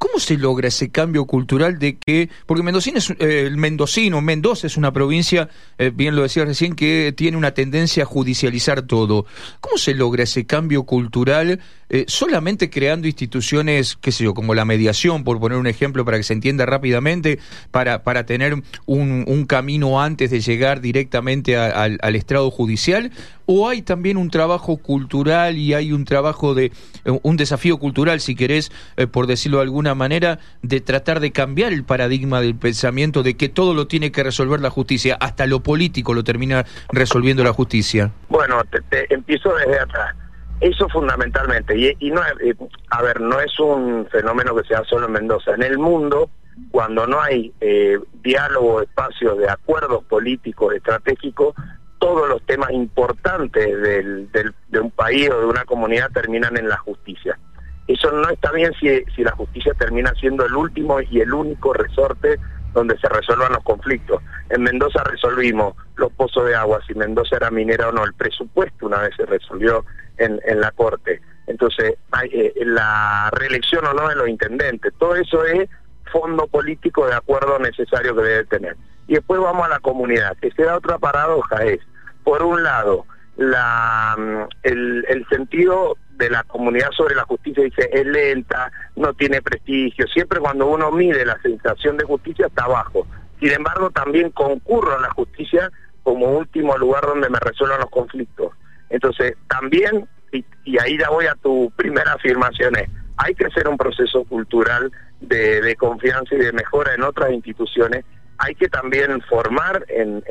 ¿Cómo 0.00 0.18
se 0.18 0.38
logra 0.38 0.68
ese 0.68 0.88
cambio 0.90 1.26
cultural 1.26 1.78
de 1.78 1.98
que, 1.98 2.30
porque 2.46 2.62
Mendocino 2.62 2.96
es, 2.96 3.10
eh, 3.10 3.42
el 3.46 3.58
mendocino, 3.58 4.22
Mendoza 4.22 4.66
es 4.66 4.78
una 4.78 4.94
provincia, 4.94 5.50
eh, 5.76 5.92
bien 5.94 6.16
lo 6.16 6.22
decía 6.22 6.46
recién, 6.46 6.74
que 6.74 7.12
tiene 7.14 7.36
una 7.36 7.50
tendencia 7.50 8.04
a 8.04 8.06
judicializar 8.06 8.80
todo. 8.80 9.26
¿Cómo 9.60 9.76
se 9.76 9.92
logra 9.92 10.22
ese 10.22 10.46
cambio 10.46 10.84
cultural 10.84 11.60
eh, 11.90 12.04
solamente 12.08 12.70
creando 12.70 13.06
instituciones, 13.06 13.96
qué 14.00 14.12
sé 14.12 14.24
yo, 14.24 14.32
como 14.32 14.54
la 14.54 14.64
mediación, 14.64 15.24
por 15.24 15.38
poner 15.40 15.58
un 15.58 15.66
ejemplo 15.66 16.04
para 16.04 16.16
que 16.16 16.22
se 16.22 16.32
entienda 16.32 16.64
rápidamente, 16.64 17.38
para, 17.70 18.02
para 18.02 18.24
tener 18.24 18.54
un, 18.86 19.24
un 19.26 19.44
camino 19.44 20.00
antes 20.00 20.30
de 20.30 20.40
llegar 20.40 20.80
directamente 20.80 21.56
al, 21.56 21.98
al 22.00 22.16
estrado 22.16 22.50
judicial? 22.50 23.10
¿O 23.46 23.68
hay 23.68 23.82
también 23.82 24.16
un 24.16 24.30
trabajo 24.30 24.76
cultural 24.76 25.58
y 25.58 25.74
hay 25.74 25.92
un 25.92 26.04
trabajo 26.04 26.54
de, 26.54 26.70
un 27.04 27.36
desafío 27.36 27.78
cultural, 27.78 28.20
si 28.20 28.36
querés, 28.36 28.70
por 29.10 29.26
decirlo 29.26 29.58
de 29.58 29.64
alguna 29.64 29.96
manera 29.96 30.38
de 30.62 30.80
tratar 30.80 31.18
de 31.18 31.32
cambiar 31.32 31.72
el 31.72 31.82
paradigma 31.82 32.40
del 32.40 32.54
pensamiento 32.54 33.24
de 33.24 33.36
que 33.36 33.48
todo 33.48 33.74
lo 33.74 33.88
tiene 33.88 34.12
que 34.12 34.22
resolver 34.22 34.60
la 34.60 34.70
justicia, 34.70 35.16
hasta 35.20 35.46
lo 35.46 35.64
político 35.64 36.14
lo 36.14 36.22
termina 36.22 36.64
resolviendo 36.92 37.42
la 37.42 37.52
justicia? 37.52 38.12
Bueno, 38.28 38.62
te, 38.90 39.12
empiezo 39.12 39.52
desde 39.54 39.80
atrás. 39.80 40.14
Eso 40.60 40.88
fundamentalmente. 40.88 41.96
Y, 41.98 42.10
no, 42.10 42.20
eh, 42.40 42.54
a 42.90 43.02
ver, 43.02 43.20
no 43.20 43.40
es 43.40 43.58
un 43.58 44.06
fenómeno 44.10 44.54
que 44.54 44.68
sea 44.68 44.84
solo 44.84 45.06
en 45.06 45.12
Mendoza. 45.12 45.54
En 45.54 45.62
el 45.62 45.78
mundo, 45.78 46.30
cuando 46.70 47.06
no 47.06 47.20
hay 47.20 47.52
eh, 47.60 47.98
diálogo, 48.22 48.82
espacio 48.82 49.34
de 49.36 49.48
acuerdos 49.48 50.04
políticos, 50.04 50.74
estratégicos, 50.74 51.54
todos 51.98 52.28
los 52.28 52.42
temas 52.46 52.70
importantes 52.72 53.64
del, 53.80 54.30
del, 54.32 54.54
de 54.68 54.80
un 54.80 54.90
país 54.90 55.30
o 55.30 55.40
de 55.40 55.46
una 55.46 55.64
comunidad 55.64 56.10
terminan 56.12 56.56
en 56.56 56.68
la 56.68 56.76
justicia. 56.78 57.38
Eso 57.86 58.10
no 58.12 58.28
está 58.28 58.52
bien 58.52 58.72
si, 58.78 58.88
si 59.16 59.24
la 59.24 59.32
justicia 59.32 59.72
termina 59.74 60.12
siendo 60.14 60.46
el 60.46 60.54
último 60.54 61.00
y 61.00 61.20
el 61.20 61.32
único 61.32 61.72
resorte 61.72 62.38
donde 62.72 62.98
se 62.98 63.08
resuelvan 63.08 63.52
los 63.52 63.64
conflictos. 63.64 64.22
En 64.48 64.62
Mendoza 64.62 65.02
resolvimos 65.04 65.74
los 65.96 66.12
pozos 66.12 66.46
de 66.46 66.54
agua, 66.54 66.80
si 66.86 66.94
Mendoza 66.94 67.36
era 67.36 67.50
minera 67.50 67.88
o 67.88 67.92
no, 67.92 68.04
el 68.04 68.14
presupuesto 68.14 68.86
una 68.86 68.98
vez 68.98 69.14
se 69.16 69.26
resolvió 69.26 69.84
en, 70.18 70.40
en 70.44 70.60
la 70.60 70.70
Corte. 70.72 71.20
Entonces, 71.46 71.94
eh, 72.32 72.52
la 72.64 73.30
reelección 73.32 73.84
o 73.86 73.92
no 73.92 74.08
de 74.08 74.16
los 74.16 74.28
intendentes, 74.28 74.92
todo 74.98 75.16
eso 75.16 75.44
es 75.44 75.68
fondo 76.12 76.46
político 76.46 77.06
de 77.06 77.14
acuerdo 77.14 77.58
necesario 77.58 78.14
que 78.14 78.22
debe 78.22 78.44
tener. 78.44 78.76
Y 79.06 79.14
después 79.14 79.40
vamos 79.40 79.66
a 79.66 79.70
la 79.70 79.80
comunidad, 79.80 80.36
que 80.40 80.50
se 80.52 80.62
da 80.62 80.76
otra 80.76 80.98
paradoja, 80.98 81.64
es, 81.64 81.80
por 82.22 82.42
un 82.42 82.62
lado, 82.62 83.04
la, 83.36 84.14
mm, 84.16 84.42
el 84.62 85.26
sentido 85.28 85.96
de 86.20 86.30
la 86.30 86.44
comunidad 86.44 86.90
sobre 86.92 87.14
la 87.14 87.24
justicia 87.24 87.64
dice 87.64 87.88
es 87.92 88.06
lenta, 88.06 88.70
no 88.94 89.14
tiene 89.14 89.42
prestigio, 89.42 90.06
siempre 90.06 90.38
cuando 90.38 90.66
uno 90.66 90.92
mide 90.92 91.24
la 91.24 91.40
sensación 91.40 91.96
de 91.96 92.04
justicia 92.04 92.46
está 92.46 92.64
abajo. 92.64 93.06
Sin 93.40 93.50
embargo, 93.50 93.90
también 93.90 94.30
concurro 94.30 94.96
a 94.96 95.00
la 95.00 95.10
justicia 95.10 95.70
como 96.02 96.26
último 96.26 96.76
lugar 96.76 97.06
donde 97.06 97.30
me 97.30 97.38
resuelvan 97.40 97.80
los 97.80 97.90
conflictos. 97.90 98.52
Entonces, 98.90 99.34
también, 99.48 100.06
y, 100.30 100.44
ahí 100.78 100.98
ya 100.98 101.08
voy 101.08 101.26
a 101.26 101.34
tu 101.36 101.72
primera 101.74 102.12
afirmación, 102.12 102.76
es, 102.76 102.88
hay 103.16 103.34
que 103.34 103.46
hacer 103.46 103.66
un 103.66 103.78
proceso 103.78 104.24
cultural 104.24 104.92
de, 105.20 105.74
confianza 105.78 106.34
y 106.34 106.38
de 106.38 106.52
mejora 106.52 106.94
en 106.94 107.02
otras 107.02 107.32
instituciones. 107.32 108.04
Hay 108.38 108.54
que 108.54 108.68
también 108.68 109.20
formar 109.22 109.84
en 109.88 110.22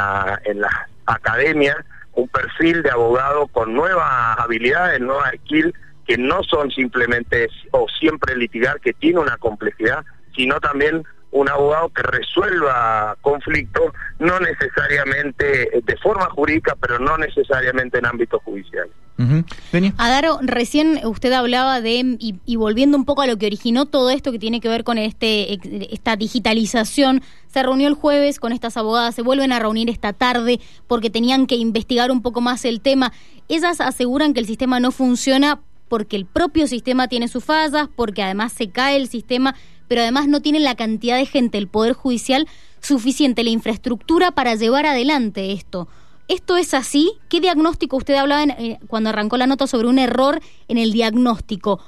las 0.00 0.72
academias 1.06 1.76
un 2.16 2.28
perfil 2.28 2.82
de 2.82 2.90
abogado 2.90 3.46
con 3.48 3.74
nuevas 3.74 4.38
habilidades, 4.38 5.00
nuevas 5.00 5.32
skills, 5.44 5.72
que 6.06 6.18
no 6.18 6.42
son 6.42 6.70
simplemente 6.70 7.48
o 7.72 7.86
siempre 8.00 8.36
litigar, 8.36 8.80
que 8.80 8.92
tiene 8.92 9.20
una 9.20 9.36
complejidad, 9.36 10.04
sino 10.34 10.58
también 10.60 11.04
un 11.36 11.48
abogado 11.48 11.90
que 11.90 12.02
resuelva 12.02 13.16
conflictos, 13.20 13.92
no 14.18 14.40
necesariamente 14.40 15.82
de 15.84 15.96
forma 16.02 16.28
jurídica, 16.30 16.74
pero 16.80 16.98
no 16.98 17.18
necesariamente 17.18 17.98
en 17.98 18.06
ámbito 18.06 18.40
judicial. 18.40 18.88
Uh 19.18 19.22
-huh. 19.22 19.94
Adaro, 19.96 20.38
recién 20.42 21.00
usted 21.04 21.32
hablaba 21.32 21.80
de, 21.80 22.16
y, 22.18 22.38
y, 22.44 22.56
volviendo 22.56 22.98
un 22.98 23.06
poco 23.06 23.22
a 23.22 23.26
lo 23.26 23.38
que 23.38 23.46
originó 23.46 23.86
todo 23.86 24.10
esto 24.10 24.30
que 24.30 24.38
tiene 24.38 24.60
que 24.60 24.68
ver 24.68 24.84
con 24.84 24.98
este 24.98 25.58
esta 25.90 26.16
digitalización, 26.16 27.22
se 27.46 27.62
reunió 27.62 27.88
el 27.88 27.94
jueves 27.94 28.38
con 28.38 28.52
estas 28.52 28.76
abogadas, 28.76 29.14
se 29.14 29.22
vuelven 29.22 29.52
a 29.52 29.58
reunir 29.58 29.88
esta 29.88 30.12
tarde 30.12 30.60
porque 30.86 31.08
tenían 31.08 31.46
que 31.46 31.54
investigar 31.54 32.10
un 32.10 32.20
poco 32.20 32.42
más 32.42 32.66
el 32.66 32.82
tema. 32.82 33.12
Ellas 33.48 33.80
aseguran 33.80 34.34
que 34.34 34.40
el 34.40 34.46
sistema 34.46 34.80
no 34.80 34.90
funciona 34.90 35.60
porque 35.88 36.16
el 36.16 36.26
propio 36.26 36.66
sistema 36.66 37.08
tiene 37.08 37.28
sus 37.28 37.44
fallas, 37.44 37.88
porque 37.94 38.22
además 38.22 38.52
se 38.52 38.70
cae 38.70 38.96
el 38.96 39.08
sistema, 39.08 39.54
pero 39.88 40.02
además 40.02 40.28
no 40.28 40.40
tienen 40.40 40.64
la 40.64 40.74
cantidad 40.74 41.16
de 41.16 41.26
gente, 41.26 41.58
el 41.58 41.68
Poder 41.68 41.92
Judicial, 41.92 42.46
suficiente, 42.80 43.44
la 43.44 43.50
infraestructura 43.50 44.32
para 44.32 44.54
llevar 44.54 44.86
adelante 44.86 45.52
esto. 45.52 45.88
¿Esto 46.28 46.56
es 46.56 46.74
así? 46.74 47.12
¿Qué 47.28 47.40
diagnóstico 47.40 47.96
usted 47.96 48.14
hablaba 48.14 48.42
eh, 48.58 48.78
cuando 48.88 49.10
arrancó 49.10 49.36
la 49.36 49.46
nota 49.46 49.66
sobre 49.66 49.86
un 49.86 49.98
error 49.98 50.40
en 50.66 50.78
el 50.78 50.92
diagnóstico? 50.92 51.80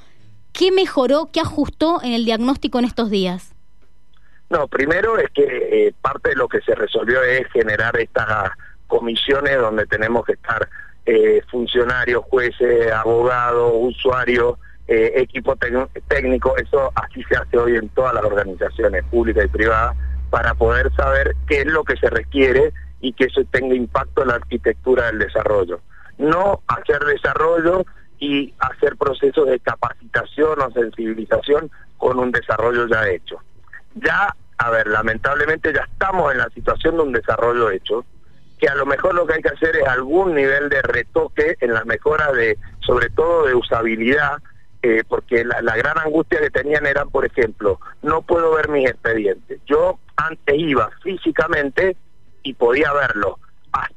¿Qué 0.52 0.70
mejoró, 0.70 1.30
qué 1.32 1.40
ajustó 1.40 2.00
en 2.02 2.12
el 2.12 2.24
diagnóstico 2.24 2.78
en 2.78 2.84
estos 2.84 3.10
días? 3.10 3.54
No, 4.50 4.66
primero 4.68 5.18
es 5.18 5.30
que 5.30 5.42
eh, 5.44 5.94
parte 6.00 6.30
de 6.30 6.36
lo 6.36 6.48
que 6.48 6.60
se 6.60 6.74
resolvió 6.74 7.22
es 7.22 7.46
generar 7.52 7.98
estas 7.98 8.50
comisiones 8.86 9.58
donde 9.58 9.86
tenemos 9.86 10.24
que 10.24 10.32
estar 10.32 10.68
eh, 11.10 11.40
funcionarios, 11.50 12.22
jueces, 12.28 12.92
abogados, 12.92 13.72
usuarios, 13.74 14.58
eh, 14.86 15.12
equipo 15.16 15.56
técnico, 16.06 16.54
eso 16.58 16.92
así 16.94 17.24
se 17.24 17.34
hace 17.34 17.56
hoy 17.56 17.76
en 17.76 17.88
todas 17.88 18.12
las 18.12 18.22
organizaciones 18.22 19.04
públicas 19.04 19.46
y 19.46 19.48
privadas, 19.48 19.96
para 20.28 20.52
poder 20.52 20.92
saber 20.94 21.34
qué 21.46 21.60
es 21.62 21.66
lo 21.66 21.82
que 21.82 21.96
se 21.96 22.10
requiere 22.10 22.74
y 23.00 23.14
que 23.14 23.24
eso 23.24 23.40
tenga 23.50 23.74
impacto 23.74 24.20
en 24.20 24.28
la 24.28 24.34
arquitectura 24.34 25.06
del 25.06 25.20
desarrollo. 25.20 25.80
No 26.18 26.60
hacer 26.66 27.02
desarrollo 27.06 27.86
y 28.18 28.52
hacer 28.58 28.98
procesos 28.98 29.46
de 29.46 29.60
capacitación 29.60 30.60
o 30.60 30.70
sensibilización 30.72 31.70
con 31.96 32.18
un 32.18 32.32
desarrollo 32.32 32.86
ya 32.86 33.08
hecho. 33.08 33.38
Ya, 33.94 34.36
a 34.58 34.70
ver, 34.70 34.88
lamentablemente 34.88 35.72
ya 35.72 35.88
estamos 35.90 36.32
en 36.32 36.38
la 36.38 36.50
situación 36.50 36.96
de 36.96 37.02
un 37.02 37.12
desarrollo 37.12 37.70
hecho, 37.70 38.04
que 38.58 38.68
a 38.68 38.74
lo 38.74 38.86
mejor 38.86 39.14
lo 39.14 39.26
que 39.26 39.34
hay 39.34 39.42
que 39.42 39.48
hacer 39.48 39.76
es 39.76 39.86
algún 39.86 40.34
nivel 40.34 40.68
de 40.68 40.82
retoque 40.82 41.56
en 41.60 41.72
las 41.72 41.86
mejoras 41.86 42.32
de, 42.34 42.58
sobre 42.80 43.10
todo 43.10 43.46
de 43.46 43.54
usabilidad, 43.54 44.38
eh, 44.82 45.02
porque 45.08 45.44
la, 45.44 45.76
gran 45.76 45.98
angustia 45.98 46.40
que 46.40 46.50
tenían 46.50 46.86
era, 46.86 47.04
por 47.04 47.24
ejemplo, 47.24 47.80
no 48.02 48.22
puedo 48.22 48.54
ver 48.54 48.68
mis 48.68 48.88
expedientes. 48.88 49.60
Yo 49.66 49.98
antes 50.16 50.54
iba 50.56 50.90
físicamente 51.02 51.96
y 52.42 52.54
podía 52.54 52.92
verlo, 52.92 53.38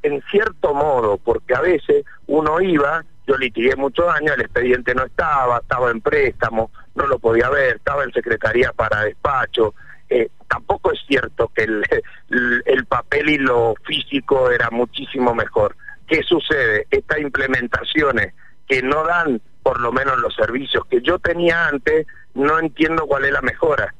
en 0.01 0.21
cierto 0.31 0.73
modo, 0.73 1.17
porque 1.17 1.53
a 1.53 1.61
veces 1.61 2.05
uno 2.27 2.59
iba, 2.61 3.03
yo 3.27 3.37
litigué 3.37 3.75
muchos 3.75 4.07
años, 4.09 4.35
el 4.35 4.41
expediente 4.41 4.95
no 4.95 5.03
estaba, 5.03 5.59
estaba 5.59 5.91
en 5.91 6.01
préstamo, 6.01 6.71
no 6.95 7.07
lo 7.07 7.19
podía 7.19 7.49
ver, 7.49 7.75
estaba 7.77 8.03
en 8.03 8.11
secretaría 8.11 8.73
para 8.73 9.03
despacho. 9.03 9.73
Eh, 10.09 10.29
tampoco 10.51 10.91
es 10.91 10.99
cierto 11.07 11.49
que 11.55 11.63
el, 11.63 11.83
el, 12.29 12.63
el 12.65 12.85
papel 12.85 13.29
y 13.29 13.37
lo 13.37 13.75
físico 13.85 14.51
era 14.51 14.69
muchísimo 14.69 15.33
mejor. 15.33 15.75
¿Qué 16.07 16.21
sucede? 16.23 16.87
Estas 16.91 17.19
implementaciones 17.19 18.33
que 18.67 18.81
no 18.81 19.05
dan 19.05 19.41
por 19.63 19.79
lo 19.79 19.91
menos 19.91 20.17
los 20.19 20.35
servicios 20.35 20.85
que 20.89 21.01
yo 21.01 21.19
tenía 21.19 21.67
antes, 21.67 22.07
no 22.33 22.59
entiendo 22.59 23.05
cuál 23.05 23.25
es 23.25 23.31
la 23.31 23.41
mejora. 23.41 23.93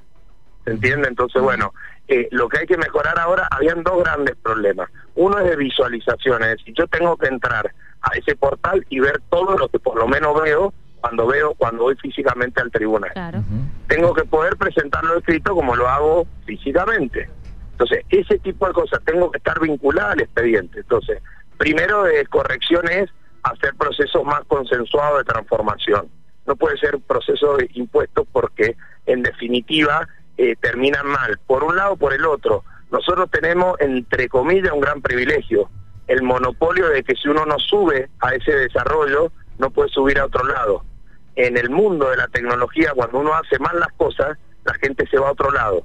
¿Se 0.65 0.72
entiende? 0.72 1.08
Entonces, 1.08 1.41
bueno, 1.41 1.74
eh, 2.08 2.27
lo 2.31 2.50
que 2.50 2.60
hay 2.60 2.65
que 2.65 2.77
mejorar 2.77 3.17
ahora, 3.20 3.48
habían 3.51 3.84
dos 3.84 4.03
grandes 4.03 4.36
problemas. 4.38 4.89
Uno 5.15 5.39
es 5.39 5.50
de 5.50 5.55
visualización, 5.55 6.43
es 6.43 6.58
decir, 6.58 6.74
yo 6.77 6.88
tengo 6.88 7.15
que 7.15 7.27
entrar 7.27 7.74
a 8.01 8.17
ese 8.17 8.36
portal 8.36 8.86
y 8.89 9.00
ver 9.00 9.22
todo 9.29 9.58
lo 9.58 9.70
que 9.70 9.79
por 9.79 9.98
lo 9.98 10.08
menos 10.08 10.41
veo 10.41 10.74
cuando 11.01 11.27
veo, 11.27 11.53
cuando 11.55 11.84
voy 11.84 11.96
físicamente 11.96 12.62
al 12.62 12.72
tribunal. 12.72 13.12
Claro. 13.12 13.43
Tengo 13.91 14.13
que 14.13 14.24
poder 14.24 14.55
presentarlo 14.55 15.17
escrito 15.17 15.53
como 15.53 15.75
lo 15.75 15.86
hago 15.86 16.25
físicamente. 16.45 17.29
Entonces, 17.74 18.05
ese 18.10 18.39
tipo 18.39 18.65
de 18.65 18.71
cosas, 18.71 19.01
tengo 19.03 19.29
que 19.29 19.38
estar 19.38 19.60
vinculada 19.60 20.13
al 20.13 20.21
expediente. 20.21 20.79
Entonces, 20.79 21.21
primero 21.57 22.03
de 22.03 22.25
corrección 22.27 22.89
es 22.89 23.10
hacer 23.43 23.75
procesos 23.75 24.24
más 24.24 24.45
consensuados 24.48 25.17
de 25.17 25.24
transformación. 25.25 26.07
No 26.45 26.55
puede 26.55 26.77
ser 26.77 27.00
proceso 27.01 27.57
de 27.57 27.69
impuestos 27.74 28.25
porque, 28.31 28.77
en 29.07 29.24
definitiva, 29.24 30.07
eh, 30.38 30.55
terminan 30.62 31.07
mal. 31.07 31.38
Por 31.45 31.65
un 31.65 31.75
lado, 31.75 31.98
por 31.98 32.13
el 32.13 32.24
otro. 32.24 32.63
Nosotros 32.91 33.29
tenemos, 33.29 33.75
entre 33.81 34.29
comillas, 34.29 34.71
un 34.71 34.79
gran 34.79 35.01
privilegio. 35.01 35.69
El 36.07 36.24
monopolio 36.24 36.88
de 36.88 37.03
que 37.03 37.15
si 37.15 37.27
uno 37.27 37.45
no 37.45 37.60
sube 37.60 38.10
a 38.21 38.36
ese 38.36 38.53
desarrollo, 38.53 39.33
no 39.57 39.69
puede 39.69 39.89
subir 39.89 40.17
a 40.17 40.27
otro 40.27 40.45
lado. 40.45 40.86
En 41.35 41.57
el 41.57 41.69
mundo 41.69 42.09
de 42.09 42.17
la 42.17 42.27
tecnología, 42.27 42.91
cuando 42.95 43.19
uno 43.19 43.33
hace 43.33 43.57
mal 43.59 43.79
las 43.79 43.91
cosas, 43.93 44.38
la 44.65 44.73
gente 44.75 45.07
se 45.07 45.17
va 45.17 45.29
a 45.29 45.31
otro 45.31 45.51
lado 45.51 45.83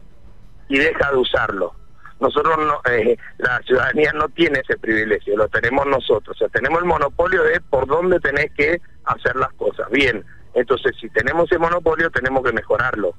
y 0.68 0.78
deja 0.78 1.10
de 1.10 1.16
usarlo. 1.16 1.74
Nosotros, 2.18 2.56
no, 2.58 2.80
eh, 2.90 3.16
la 3.38 3.60
ciudadanía 3.60 4.12
no 4.12 4.28
tiene 4.30 4.60
ese 4.60 4.78
privilegio, 4.78 5.36
lo 5.36 5.48
tenemos 5.48 5.86
nosotros. 5.86 6.34
O 6.36 6.38
sea, 6.38 6.48
tenemos 6.48 6.80
el 6.80 6.86
monopolio 6.86 7.42
de 7.42 7.60
por 7.60 7.86
dónde 7.86 8.18
tenés 8.20 8.50
que 8.52 8.80
hacer 9.04 9.36
las 9.36 9.52
cosas. 9.52 9.90
Bien, 9.90 10.24
entonces 10.54 10.96
si 10.98 11.08
tenemos 11.10 11.50
ese 11.50 11.58
monopolio, 11.58 12.10
tenemos 12.10 12.42
que 12.42 12.52
mejorarlo. 12.52 13.14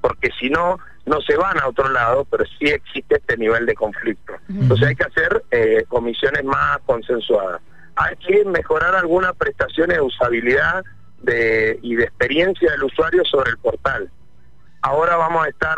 Porque 0.00 0.30
si 0.38 0.48
no, 0.48 0.78
no 1.04 1.20
se 1.22 1.36
van 1.36 1.58
a 1.58 1.66
otro 1.66 1.88
lado, 1.88 2.24
pero 2.30 2.44
sí 2.58 2.66
existe 2.66 3.16
este 3.16 3.36
nivel 3.36 3.66
de 3.66 3.74
conflicto. 3.74 4.34
Entonces 4.48 4.88
hay 4.88 4.94
que 4.94 5.04
hacer 5.04 5.44
eh, 5.50 5.84
comisiones 5.88 6.44
más 6.44 6.78
consensuadas. 6.86 7.60
Hay 7.96 8.14
que 8.16 8.44
mejorar 8.44 8.94
algunas 8.94 9.34
prestaciones 9.34 9.96
de 9.96 10.02
usabilidad 10.02 10.84
de, 11.22 11.78
y 11.82 11.96
de 11.96 12.04
experiencia 12.04 12.70
del 12.70 12.84
usuario 12.84 13.24
sobre 13.24 13.50
el 13.50 13.58
portal 13.58 14.10
ahora 14.86 15.16
vamos 15.16 15.44
a 15.44 15.48
estar, 15.48 15.76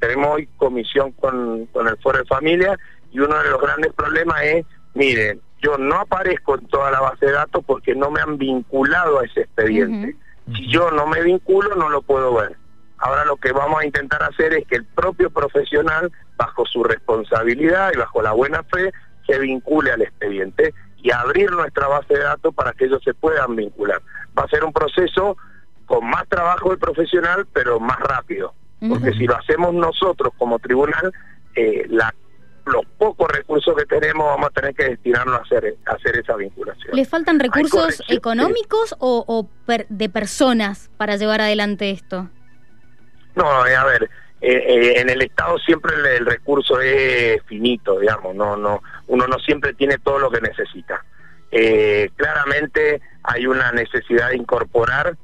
tenemos 0.00 0.34
hoy 0.34 0.48
comisión 0.56 1.12
con, 1.12 1.66
con 1.66 1.86
el 1.86 1.96
Foro 1.98 2.18
de 2.18 2.24
Familia 2.24 2.76
y 3.12 3.20
uno 3.20 3.40
de 3.40 3.50
los 3.50 3.60
grandes 3.60 3.92
problemas 3.92 4.42
es, 4.42 4.66
miren, 4.94 5.40
yo 5.60 5.78
no 5.78 5.96
aparezco 5.96 6.58
en 6.58 6.66
toda 6.66 6.90
la 6.90 7.00
base 7.00 7.26
de 7.26 7.32
datos 7.32 7.62
porque 7.64 7.94
no 7.94 8.10
me 8.10 8.20
han 8.20 8.38
vinculado 8.38 9.20
a 9.20 9.24
ese 9.24 9.42
expediente. 9.42 10.16
Uh 10.16 10.50
-huh. 10.50 10.56
Si 10.56 10.68
yo 10.68 10.90
no 10.90 11.06
me 11.06 11.22
vinculo, 11.22 11.76
no 11.76 11.88
lo 11.88 12.02
puedo 12.02 12.34
ver. 12.34 12.56
Ahora 12.98 13.24
lo 13.24 13.36
que 13.36 13.52
vamos 13.52 13.80
a 13.80 13.86
intentar 13.86 14.20
hacer 14.24 14.54
es 14.54 14.66
que 14.66 14.76
el 14.76 14.86
propio 14.86 15.30
profesional, 15.30 16.10
bajo 16.36 16.66
su 16.66 16.82
responsabilidad 16.82 17.92
y 17.94 17.98
bajo 17.98 18.22
la 18.22 18.32
buena 18.32 18.64
fe, 18.64 18.92
se 19.24 19.38
vincule 19.38 19.92
al 19.92 20.02
expediente 20.02 20.74
y 20.96 21.12
abrir 21.12 21.52
nuestra 21.52 21.86
base 21.86 22.14
de 22.14 22.24
datos 22.24 22.52
para 22.54 22.72
que 22.72 22.86
ellos 22.86 23.02
se 23.04 23.14
puedan 23.14 23.54
vincular. 23.54 24.00
Va 24.38 24.44
a 24.44 24.48
ser 24.48 24.64
un 24.64 24.72
proceso 24.72 25.36
con 25.86 26.08
más 26.08 26.26
trabajo 26.28 26.70
del 26.70 26.78
profesional, 26.78 27.46
pero 27.52 27.80
más 27.80 27.98
rápido. 27.98 28.54
Porque 28.88 29.12
si 29.12 29.26
lo 29.26 29.36
hacemos 29.36 29.72
nosotros 29.74 30.32
como 30.36 30.58
tribunal, 30.58 31.12
eh, 31.54 31.86
la 31.88 32.12
los 32.66 32.84
pocos 32.98 33.30
recursos 33.30 33.74
que 33.76 33.84
tenemos 33.86 34.26
vamos 34.26 34.48
a 34.48 34.50
tener 34.50 34.74
que 34.74 34.84
destinarnos 34.84 35.40
a 35.40 35.42
hacer, 35.42 35.76
hacer 35.86 36.16
esa 36.18 36.36
vinculación. 36.36 36.94
¿Le 36.94 37.04
faltan 37.04 37.40
recursos 37.40 38.02
económicos 38.08 38.94
o, 38.98 39.48
de 39.88 40.08
personas 40.08 40.90
para 40.96 41.16
llevar 41.16 41.40
adelante 41.40 41.90
esto? 41.90 42.28
No, 43.34 43.66
eh, 43.66 43.74
a 43.74 43.84
ver, 43.84 44.04
eh, 44.40 44.52
eh, 44.52 45.00
en 45.00 45.10
el 45.10 45.22
Estado 45.22 45.58
siempre 45.58 45.94
el, 46.16 46.26
recurso 46.26 46.80
es 46.80 47.42
finito, 47.44 47.98
digamos, 47.98 48.34
no, 48.34 48.56
no, 48.56 48.82
uno 49.06 49.26
no 49.26 49.38
siempre 49.38 49.74
tiene 49.74 49.98
todo 49.98 50.18
lo 50.18 50.30
que 50.30 50.40
necesita. 50.40 51.04
Claramente 52.16 53.00
hay 53.22 53.46
una 53.46 53.72
necesidad 53.72 54.30
de 54.30 54.36
incorporar 54.36 55.16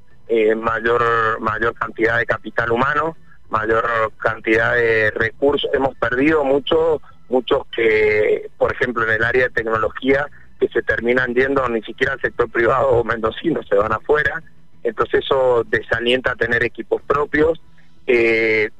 mayor, 0.57 1.41
mayor 1.41 1.75
cantidad 1.75 2.19
de 2.19 2.27
capital 2.27 2.71
humano, 2.71 3.17
mayor 3.49 4.13
cantidad 4.19 4.75
de 4.75 5.11
recursos. 5.13 5.71
Hemos 5.73 5.95
perdido 5.97 6.45
mucho 6.45 7.01
muchos 7.29 7.67
que, 7.75 8.51
por 8.57 8.73
ejemplo, 8.73 9.05
en 9.05 9.11
el 9.11 9.25
área 9.25 9.45
de 9.45 9.51
tecnología, 9.51 10.27
que 10.59 10.69
se 10.69 10.83
terminan 10.83 11.35
yendo 11.35 11.69
ni 11.69 11.83
siquiera 11.83 12.15
al 12.15 12.21
sector 12.21 12.51
privado 12.51 12.89
o 12.89 13.05
mendocino, 13.05 13.63
se 13.63 13.77
van 13.77 13.93
afuera. 13.93 14.43
Entonces 14.83 15.25
eso 15.25 15.65
desalienta 15.65 16.33
a 16.33 16.37
tener 16.37 16.65
equipos 16.65 17.03
propios. 17.03 17.61
Eh, 18.07 18.71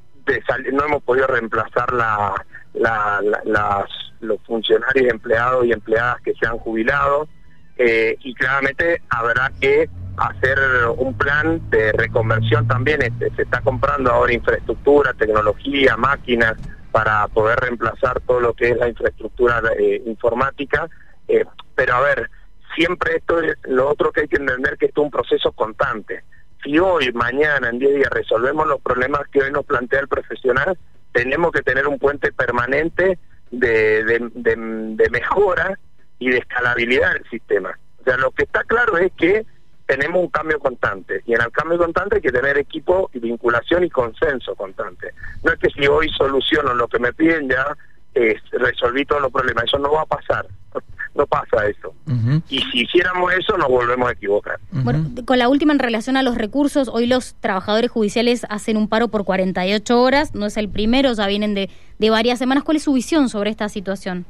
no 0.73 0.85
hemos 0.85 1.03
podido 1.03 1.27
reemplazar 1.27 1.93
los 4.21 4.41
funcionarios, 4.43 5.11
empleados 5.11 5.65
y 5.67 5.73
empleadas 5.73 6.21
que 6.23 6.35
se 6.35 6.47
han 6.47 6.59
jubilado. 6.59 7.29
Eh, 7.79 8.17
y 8.21 8.35
claramente 8.35 9.03
habrá 9.09 9.53
que 9.61 9.89
hacer 10.17 10.59
un 10.97 11.15
plan 11.17 11.71
de 11.71 11.93
reconversión 11.93 12.67
también. 12.67 13.03
Este, 13.03 13.31
se 13.37 13.43
está 13.43 13.61
comprando 13.61 14.11
ahora 14.11 14.33
infraestructura, 14.33 15.15
tecnología, 15.15 15.97
máquinas 15.97 16.55
para 16.91 17.29
poder 17.29 17.61
reemplazar 17.61 18.21
todo 18.23 18.41
lo 18.41 18.55
que 18.55 18.71
es 18.71 18.77
la 18.77 18.89
infraestructura 18.89 19.63
eh, 19.79 20.03
informática. 20.07 20.89
Eh, 21.29 21.45
pero 21.77 21.95
a 21.95 22.01
ver, 22.01 22.29
siempre 22.75 23.17
esto 23.17 23.41
es 23.41 23.57
lo 23.65 23.89
otro 23.89 24.11
que 24.11 24.23
hay 24.23 24.29
que 24.29 24.39
entender 24.39 24.77
que 24.77 24.87
esto 24.87 25.03
es 25.03 25.05
un 25.05 25.11
proceso 25.13 25.53
constante. 25.53 26.25
Si 26.65 26.77
hoy, 26.81 27.13
mañana, 27.13 27.69
en 27.69 27.79
10 27.79 27.95
días 27.95 28.11
resolvemos 28.11 28.67
los 28.67 28.81
problemas 28.81 29.21
que 29.31 29.43
hoy 29.43 29.53
nos 29.53 29.65
plantea 29.65 30.01
el 30.01 30.09
profesional, 30.09 30.77
tenemos 31.13 31.53
que 31.53 31.63
tener 31.63 31.87
un 31.87 32.01
puente 32.01 32.33
permanente 32.33 33.21
de, 33.53 34.03
de 34.35 35.11
mejora 35.11 35.79
y 36.19 36.31
de 36.31 36.39
escalabilidad 36.39 37.13
del 37.15 37.29
sistema. 37.31 37.79
O 38.01 38.05
sea, 38.05 38.17
lo 38.17 38.31
que 38.31 38.45
está 38.45 38.65
claro 38.65 38.97
es 38.99 39.13
que 39.13 39.45
tenemos 39.87 40.21
un 40.23 40.29
cambio 40.29 40.59
constante 40.59 41.23
y 41.27 41.33
en 41.33 41.41
el 41.41 41.51
cambio 41.51 41.79
constante 41.79 42.17
hay 42.17 42.21
que 42.21 42.31
tener 42.31 42.59
equipo 42.59 43.11
y 43.15 43.21
vinculación 43.21 43.85
y 43.85 43.91
consenso 43.91 44.55
constante. 44.55 45.13
No 45.43 45.53
es 45.53 45.59
que 45.59 45.71
si 45.71 45.87
hoy 45.87 46.11
soluciono 46.11 46.75
lo 46.75 46.89
que 46.89 46.99
me 46.99 47.13
piden 47.13 47.49
ya 47.49 47.77
resolví 48.53 49.05
todos 49.05 49.23
los 49.23 49.33
problemas, 49.33 49.65
eso 49.65 49.79
no 49.79 49.93
va 49.93 50.03
a 50.03 50.07
pasar, 50.07 50.47
no 51.15 51.27
pasa 51.27 51.67
eso. 51.67 51.95
Y 52.49 52.61
si 52.71 52.83
hiciéramos 52.83 53.33
eso 53.33 53.57
nos 53.57 53.69
volvemos 53.69 54.09
a 54.09 54.13
equivocar. 54.13 54.59
Bueno, 54.71 55.11
con 55.25 55.39
la 55.39 55.49
última 55.49 55.73
en 55.73 55.79
relación 55.79 56.17
a 56.17 56.23
los 56.23 56.37
recursos, 56.37 56.89
hoy 56.89 57.07
los 57.07 57.35
trabajadores 57.41 57.91
judiciales 57.91 58.47
hacen 58.51 58.77
un 58.77 58.89
paro 58.89 59.09
por 59.09 59.25
48 59.25 60.01
horas, 60.01 60.35
no 60.35 60.47
es 60.47 60.57
el 60.57 60.69
primero, 60.69 61.13
ya 61.13 61.27
vienen 61.27 61.55
de, 61.55 61.71
de 61.99 62.11
varias 62.11 62.39
semanas. 62.39 62.65
¿Cuál 62.65 62.77
es 62.77 62.83
su 62.83 62.93
visión 62.93 63.29
sobre 63.29 63.51
esta 63.51 63.69
situación? 63.69 64.27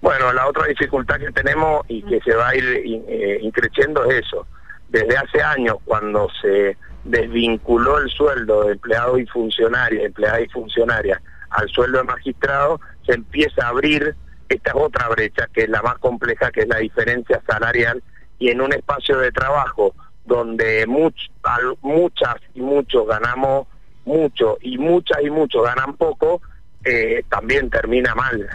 Bueno, 0.00 0.32
la 0.32 0.46
otra 0.46 0.66
dificultad 0.66 1.18
que 1.18 1.32
tenemos 1.32 1.84
y 1.88 2.02
que 2.02 2.20
se 2.20 2.34
va 2.34 2.50
a 2.50 2.56
ir 2.56 2.64
eh, 2.64 3.38
increciendo 3.42 4.04
es 4.04 4.26
eso. 4.26 4.46
Desde 4.88 5.16
hace 5.16 5.42
años, 5.42 5.76
cuando 5.84 6.28
se 6.40 6.76
desvinculó 7.04 7.98
el 7.98 8.08
sueldo 8.10 8.64
de 8.64 8.72
empleados 8.72 9.20
y 9.20 9.26
funcionarios, 9.26 10.04
empleadas 10.04 10.42
y 10.42 10.48
funcionarias, 10.48 11.20
al 11.50 11.68
sueldo 11.68 11.98
de 11.98 12.04
magistrado, 12.04 12.80
se 13.06 13.14
empieza 13.14 13.66
a 13.66 13.68
abrir 13.68 14.14
esta 14.48 14.76
otra 14.76 15.08
brecha, 15.08 15.48
que 15.52 15.62
es 15.62 15.68
la 15.68 15.82
más 15.82 15.98
compleja, 15.98 16.50
que 16.50 16.60
es 16.60 16.68
la 16.68 16.78
diferencia 16.78 17.42
salarial, 17.46 18.02
y 18.38 18.50
en 18.50 18.60
un 18.60 18.72
espacio 18.72 19.18
de 19.18 19.32
trabajo 19.32 19.94
donde 20.24 20.86
muchas 20.86 22.36
y 22.54 22.60
muchos 22.60 23.06
ganamos 23.06 23.66
mucho 24.04 24.58
y 24.60 24.78
muchas 24.78 25.22
y 25.22 25.30
muchos 25.30 25.64
ganan 25.64 25.96
poco, 25.96 26.40
eh, 26.84 27.24
también 27.28 27.68
termina 27.68 28.14
mal 28.14 28.48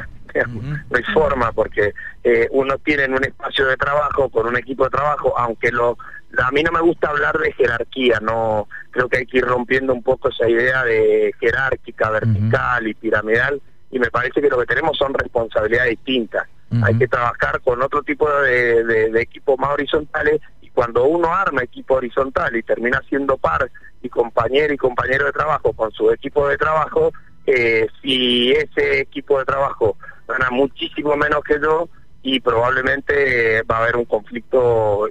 no 0.48 0.98
hay 0.98 1.04
forma 1.14 1.52
porque 1.52 1.94
eh, 2.24 2.48
uno 2.52 2.78
tiene 2.80 3.06
un 3.06 3.24
espacio 3.24 3.68
de 3.68 3.78
trabajo 3.78 4.30
con 4.30 4.48
un 4.48 4.58
equipo 4.58 4.86
de 4.86 4.90
trabajo, 4.90 5.38
aunque 5.38 5.72
lo 5.72 5.98
a 6.38 6.52
mí 6.52 6.64
no 6.64 6.72
me 6.72 6.82
gusta 6.82 7.10
hablar 7.10 7.38
de 7.38 7.54
jerarquía, 7.54 8.20
no 8.20 8.68
creo 8.90 9.08
que 9.08 9.20
hay 9.20 9.26
que 9.28 9.38
ir 9.38 9.46
rompiendo 9.46 9.94
un 9.94 10.02
poco 10.02 10.30
esa 10.30 10.50
idea 10.50 10.84
de 10.84 11.32
jerárquica, 11.40 12.10
vertical 12.10 12.88
y 12.88 12.94
piramidal 12.96 13.62
y 13.92 14.00
me 14.00 14.10
parece 14.10 14.42
que 14.42 14.50
lo 14.50 14.58
que 14.58 14.66
tenemos 14.66 14.98
son 14.98 15.14
responsabilidades 15.14 15.92
distintas. 15.92 16.48
Hay 16.82 16.98
que 16.98 17.08
trabajar 17.08 17.62
con 17.62 17.84
otro 17.84 18.02
tipo 18.02 18.28
de, 18.42 18.84
de, 18.84 19.22
equipos 19.22 19.60
más 19.60 19.70
horizontales 19.74 20.42
y 20.60 20.70
cuando 20.70 21.06
uno 21.06 21.32
arma 21.32 21.62
equipo 21.62 21.94
horizontal 21.94 22.56
y 22.56 22.64
termina 22.64 23.00
siendo 23.08 23.38
par 23.38 23.70
y 24.02 24.10
compañero 24.10 24.74
y 24.74 24.78
compañero 24.78 25.28
de 25.28 25.34
trabajo 25.34 25.74
con 25.74 25.92
su 25.92 26.10
equipo 26.10 26.48
de 26.48 26.58
trabajo, 26.58 27.14
eh, 27.46 27.88
si 28.02 28.54
ese 28.54 29.02
equipo 29.02 29.38
de 29.38 29.46
trabajo 29.46 29.98
gana 30.38 30.50
muchísimo 30.52 31.16
menos 31.16 31.44
que 31.44 31.60
yo 31.62 31.90
y 32.22 32.40
probablemente 32.40 33.62
va 33.64 33.78
a 33.78 33.84
haber 33.84 33.98
un 33.98 34.06
conflicto 34.06 35.08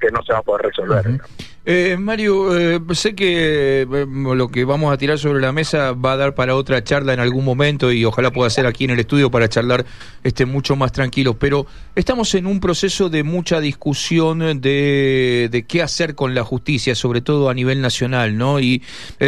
que 0.00 0.10
no 0.10 0.22
se 0.22 0.32
va 0.32 0.40
a 0.40 0.42
poder 0.42 0.66
resolver. 0.66 1.20
Eh, 1.66 1.98
Mario, 2.00 2.58
eh, 2.58 2.80
sé 2.94 3.14
que 3.14 3.82
eh, 3.82 3.86
lo 3.86 4.48
que 4.48 4.64
vamos 4.64 4.94
a 4.94 4.96
tirar 4.96 5.18
sobre 5.18 5.42
la 5.42 5.52
mesa 5.52 5.92
va 5.92 6.12
a 6.12 6.16
dar 6.16 6.34
para 6.34 6.56
otra 6.56 6.82
charla 6.82 7.12
en 7.12 7.20
algún 7.20 7.44
momento 7.44 7.92
y 7.92 8.02
ojalá 8.06 8.30
pueda 8.30 8.48
ser 8.48 8.64
aquí 8.64 8.84
en 8.84 8.90
el 8.90 9.00
estudio 9.00 9.30
para 9.30 9.46
charlar 9.46 9.84
este 10.24 10.46
mucho 10.46 10.74
más 10.74 10.90
tranquilo, 10.90 11.38
pero 11.38 11.66
estamos 11.94 12.34
en 12.34 12.46
un 12.46 12.60
proceso 12.60 13.10
de 13.10 13.24
mucha 13.24 13.60
discusión 13.60 14.60
de, 14.62 15.48
de 15.50 15.62
qué 15.68 15.82
hacer 15.82 16.14
con 16.14 16.34
la 16.34 16.44
justicia, 16.44 16.94
sobre 16.94 17.20
todo 17.20 17.50
a 17.50 17.54
nivel 17.54 17.82
nacional, 17.82 18.38
¿no? 18.38 18.58
Y 18.58 18.82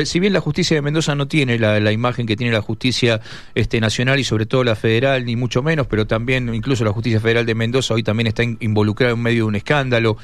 si 0.04 0.18
bien 0.18 0.32
la 0.32 0.40
justicia 0.40 0.74
de 0.74 0.80
Mendoza 0.80 1.14
no 1.14 1.28
tiene 1.28 1.58
la, 1.58 1.92
imagen 1.92 2.26
que 2.26 2.36
tiene 2.36 2.52
la 2.52 2.62
justicia 2.62 3.20
este, 3.54 3.78
nacional 3.78 4.18
y 4.18 4.24
sobre 4.24 4.46
todo 4.46 4.64
la 4.64 4.74
federal, 4.74 5.26
ni 5.26 5.36
mucho 5.36 5.62
menos, 5.62 5.86
pero 5.86 6.06
también 6.06 6.54
incluso 6.54 6.82
la 6.82 6.92
justicia 6.92 7.20
federal 7.20 7.44
de 7.44 7.54
Mendoza 7.54 7.92
hoy 7.92 8.02
también 8.02 8.28
está 8.28 8.42
involucrada 8.42 9.12
en 9.12 9.20
medio 9.20 9.44
de 9.44 9.48
un 9.48 9.56
escándalo. 9.56 10.16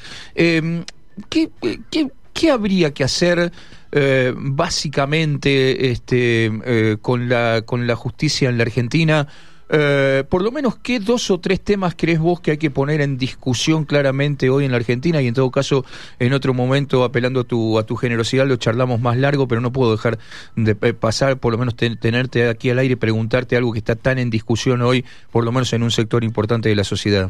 ¿Qué, 1.29 1.49
qué, 1.91 2.09
qué 2.33 2.51
habría 2.51 2.93
que 2.93 3.03
hacer 3.03 3.51
eh, 3.91 4.33
básicamente 4.35 5.91
este, 5.91 6.51
eh, 6.65 6.97
con, 7.01 7.27
la, 7.27 7.63
con 7.65 7.87
la 7.87 7.95
justicia 7.95 8.49
en 8.49 8.57
la 8.57 8.63
Argentina? 8.63 9.27
Eh, 9.71 10.23
por 10.27 10.41
lo 10.41 10.51
menos, 10.51 10.77
¿qué 10.77 10.99
dos 10.99 11.29
o 11.29 11.39
tres 11.39 11.61
temas 11.61 11.93
crees 11.95 12.19
vos 12.19 12.39
que 12.39 12.51
hay 12.51 12.57
que 12.57 12.71
poner 12.71 13.01
en 13.01 13.19
discusión 13.19 13.85
claramente 13.85 14.49
hoy 14.49 14.65
en 14.65 14.71
la 14.71 14.77
Argentina? 14.77 15.21
Y 15.21 15.27
en 15.27 15.35
todo 15.35 15.51
caso, 15.51 15.85
en 16.17 16.33
otro 16.33 16.55
momento, 16.55 17.03
apelando 17.03 17.41
a 17.41 17.43
tu, 17.43 17.77
a 17.77 17.83
tu 17.83 17.95
generosidad, 17.95 18.47
lo 18.47 18.55
charlamos 18.55 18.99
más 18.99 19.17
largo, 19.17 19.47
pero 19.47 19.61
no 19.61 19.71
puedo 19.71 19.91
dejar 19.91 20.17
de 20.55 20.75
pasar, 20.75 21.37
por 21.37 21.51
lo 21.51 21.59
menos 21.59 21.75
tenerte 21.75 22.49
aquí 22.49 22.71
al 22.71 22.79
aire 22.79 22.93
y 22.93 22.95
preguntarte 22.95 23.57
algo 23.57 23.71
que 23.71 23.79
está 23.79 23.95
tan 23.95 24.17
en 24.17 24.31
discusión 24.31 24.81
hoy, 24.81 25.05
por 25.31 25.45
lo 25.45 25.51
menos 25.51 25.71
en 25.73 25.83
un 25.83 25.91
sector 25.91 26.23
importante 26.23 26.69
de 26.69 26.75
la 26.75 26.83
sociedad. 26.83 27.29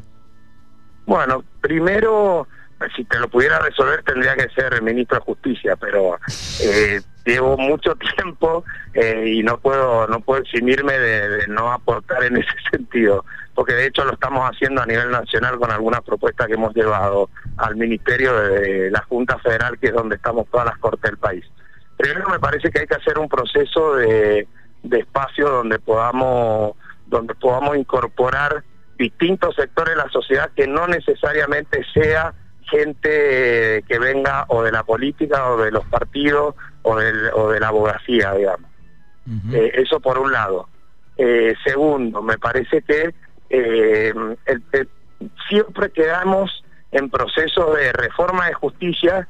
Bueno, 1.05 1.43
primero 1.59 2.47
si 2.95 3.03
te 3.03 3.19
lo 3.19 3.27
pudiera 3.27 3.59
resolver 3.59 4.03
tendría 4.03 4.35
que 4.35 4.49
ser 4.49 4.81
ministro 4.81 5.17
de 5.17 5.25
Justicia, 5.25 5.75
pero 5.75 6.17
eh, 6.63 7.01
llevo 7.25 7.57
mucho 7.57 7.95
tiempo 7.95 8.63
eh, 8.93 9.25
y 9.27 9.43
no 9.43 9.57
puedo 9.57 10.07
no 10.07 10.21
puedo 10.21 10.41
eximirme 10.41 10.97
de, 10.97 11.47
no 11.47 11.71
aportar 11.71 12.23
en 12.23 12.37
ese 12.37 12.49
sentido, 12.71 13.25
porque 13.53 13.73
de 13.73 13.87
hecho 13.87 14.05
lo 14.05 14.13
estamos 14.13 14.49
haciendo 14.49 14.81
a 14.81 14.85
nivel 14.85 15.11
nacional 15.11 15.57
con 15.59 15.71
algunas 15.71 16.01
propuestas 16.01 16.47
que 16.47 16.53
hemos 16.53 16.73
llevado 16.73 17.29
al 17.57 17.75
Ministerio 17.75 18.33
de 18.33 18.89
la 18.91 19.01
Junta 19.03 19.37
Federal, 19.39 19.77
que 19.77 19.87
es 19.87 19.93
donde 19.93 20.15
estamos 20.15 20.47
todas 20.49 20.67
las 20.67 20.77
cortes 20.77 21.11
del 21.11 21.17
país. 21.17 21.45
Primero 21.97 22.29
me 22.29 22.39
parece 22.39 22.71
que 22.71 22.79
hay 22.79 22.87
que 22.87 22.95
hacer 22.95 23.19
un 23.19 23.27
proceso 23.27 23.95
de, 23.95 24.47
de 24.83 24.99
espacio 24.99 25.49
donde 25.49 25.79
podamos 25.79 26.73
donde 27.07 27.33
podamos 27.33 27.75
incorporar 27.75 28.63
distintos 28.97 29.55
sectores 29.55 29.95
de 29.95 30.03
la 30.03 30.09
sociedad 30.09 30.51
que 30.55 30.67
no 30.67 30.87
necesariamente 30.87 31.83
sea 31.93 32.33
gente 32.69 33.83
que 33.87 33.99
venga 33.99 34.45
o 34.47 34.63
de 34.63 34.71
la 34.71 34.83
política 34.83 35.49
o 35.51 35.57
de 35.57 35.71
los 35.71 35.85
partidos 35.85 36.55
o, 36.83 36.91
o 36.91 37.49
de 37.49 37.59
la 37.59 37.67
abogacía, 37.67 38.33
digamos. 38.33 38.69
Eh, 39.53 39.71
eso 39.75 39.99
por 39.99 40.17
un 40.17 40.31
lado. 40.31 40.67
Eh, 41.17 41.53
segundo, 41.63 42.21
me 42.21 42.37
parece 42.37 42.81
que 42.81 43.13
eh, 43.49 44.13
siempre 45.47 45.91
quedamos 45.91 46.63
en 46.91 47.09
procesos 47.09 47.75
de 47.75 47.91
reforma 47.91 48.47
de 48.47 48.53
justicia 48.53 49.27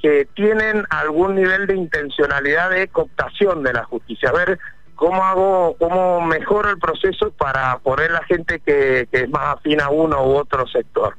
que 0.00 0.28
tienen 0.34 0.84
algún 0.90 1.34
nivel 1.34 1.66
de 1.66 1.76
intencionalidad 1.76 2.70
de 2.70 2.88
cooptación 2.88 3.62
de 3.62 3.72
la 3.72 3.84
justicia. 3.84 4.30
A 4.30 4.32
ver, 4.32 4.58
cómo 4.94 5.24
hago, 5.24 5.76
cómo 5.78 6.20
mejoro 6.20 6.70
el 6.70 6.78
proceso 6.78 7.30
para 7.32 7.78
poner 7.78 8.10
la 8.10 8.22
gente 8.24 8.60
que, 8.60 9.08
que 9.10 9.22
es 9.22 9.30
más 9.30 9.56
afín 9.56 9.80
a 9.80 9.88
uno 9.90 10.24
u 10.24 10.34
otro 10.34 10.66
sector. 10.66 11.16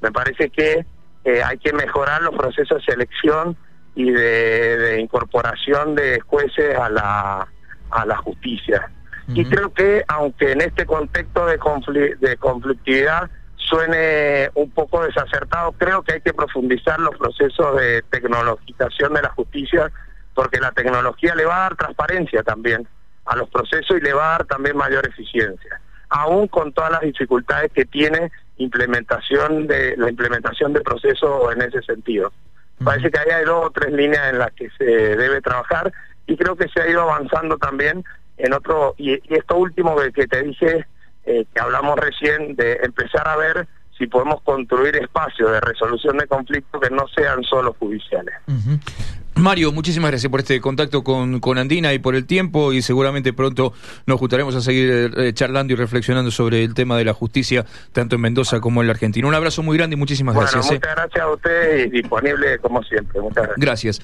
Me 0.00 0.10
parece 0.10 0.50
que 0.50 0.84
eh, 1.24 1.42
hay 1.42 1.58
que 1.58 1.72
mejorar 1.72 2.22
los 2.22 2.34
procesos 2.34 2.78
de 2.78 2.92
selección 2.92 3.56
y 3.94 4.10
de, 4.10 4.98
incorporación 5.00 5.94
de 5.94 6.20
jueces 6.20 6.76
a 6.76 6.88
la, 6.88 7.48
a 7.90 8.06
la 8.06 8.16
justicia. 8.16 8.90
Y 9.28 9.44
creo 9.44 9.72
que, 9.72 10.04
aunque 10.08 10.52
en 10.52 10.60
este 10.60 10.84
contexto 10.84 11.46
de, 11.46 11.58
de 12.20 12.36
conflictividad 12.36 13.30
suene 13.56 14.50
un 14.54 14.70
poco 14.70 15.04
desacertado, 15.04 15.72
creo 15.72 16.02
que 16.02 16.14
hay 16.14 16.20
que 16.20 16.34
profundizar 16.34 16.98
los 16.98 17.16
procesos 17.16 17.76
de 17.78 18.02
tecnologización 18.10 19.14
de 19.14 19.22
la 19.22 19.30
justicia, 19.30 19.90
porque 20.34 20.60
la 20.60 20.72
tecnología 20.72 21.34
le 21.34 21.44
va 21.44 21.56
a 21.56 21.60
dar 21.60 21.76
transparencia 21.76 22.42
también 22.42 22.86
a 23.24 23.36
los 23.36 23.48
procesos 23.48 23.96
y 23.96 24.00
le 24.00 24.12
va 24.12 24.26
a 24.26 24.38
dar 24.38 24.44
también 24.46 24.76
mayor 24.76 25.06
eficiencia, 25.06 25.80
aún 26.08 26.48
con 26.48 26.72
todas 26.72 26.90
las 26.90 27.00
dificultades 27.02 27.70
que 27.72 27.84
tiene 27.84 28.32
implementación 28.58 29.66
de 29.66 29.96
la 29.96 30.10
implementación 30.10 30.72
de 30.72 30.80
procesos 30.80 31.52
en 31.54 31.62
ese 31.62 31.82
sentido. 31.82 32.32
Parece 32.84 33.10
que 33.10 33.18
ahí 33.18 33.30
hay 33.30 33.44
dos 33.44 33.66
o 33.66 33.70
tres 33.70 33.92
líneas 33.92 34.32
en 34.32 34.38
las 34.38 34.52
que 34.52 34.68
se 34.76 34.84
debe 34.84 35.40
trabajar 35.40 35.92
y 36.26 36.36
creo 36.36 36.56
que 36.56 36.68
se 36.68 36.80
ha 36.80 36.88
ido 36.88 37.02
avanzando 37.02 37.58
también 37.58 38.04
en 38.38 38.52
otro, 38.52 38.94
y, 38.98 39.20
esto 39.34 39.56
último 39.56 39.94
que, 40.14 40.26
te 40.26 40.42
dije, 40.42 40.86
eh, 41.24 41.44
que 41.52 41.60
hablamos 41.60 41.98
recién, 41.98 42.56
de 42.56 42.80
empezar 42.82 43.28
a 43.28 43.36
ver 43.36 43.68
si 43.96 44.06
podemos 44.06 44.42
construir 44.42 44.96
espacios 44.96 45.52
de 45.52 45.60
resolución 45.60 46.16
de 46.18 46.26
conflictos 46.26 46.80
que 46.80 46.90
no 46.90 47.06
sean 47.08 47.44
solo 47.44 47.74
judiciales. 47.78 48.34
Mario, 49.34 49.72
muchísimas 49.72 50.10
gracias 50.10 50.30
por 50.30 50.40
este 50.40 50.60
contacto 50.60 51.02
con, 51.02 51.40
con, 51.40 51.58
Andina 51.58 51.92
y 51.94 51.98
por 51.98 52.14
el 52.14 52.26
tiempo 52.26 52.72
y 52.72 52.82
seguramente 52.82 53.32
pronto 53.32 53.72
nos 54.06 54.20
juntaremos 54.20 54.54
a 54.54 54.60
seguir 54.60 55.12
eh, 55.16 55.32
charlando 55.32 55.72
y 55.72 55.76
reflexionando 55.76 56.30
sobre 56.30 56.62
el 56.62 56.74
tema 56.74 56.96
de 56.96 57.04
la 57.04 57.14
justicia 57.14 57.64
tanto 57.92 58.16
en 58.16 58.20
Mendoza 58.20 58.60
como 58.60 58.82
en 58.82 58.88
la 58.88 58.92
Argentina. 58.92 59.26
Un 59.26 59.34
abrazo 59.34 59.62
muy 59.62 59.76
grande 59.76 59.94
y 59.94 59.98
muchísimas 59.98 60.36
gracias. 60.36 60.70
¿eh? 60.70 60.74
Muchas 60.74 60.94
gracias 60.94 61.24
a 61.24 61.30
usted 61.30 61.86
y 61.86 61.90
disponible 61.90 62.58
como 62.58 62.82
siempre. 62.82 63.20
Muchas 63.20 63.44
gracias. 63.44 63.58
Gracias. 63.58 64.02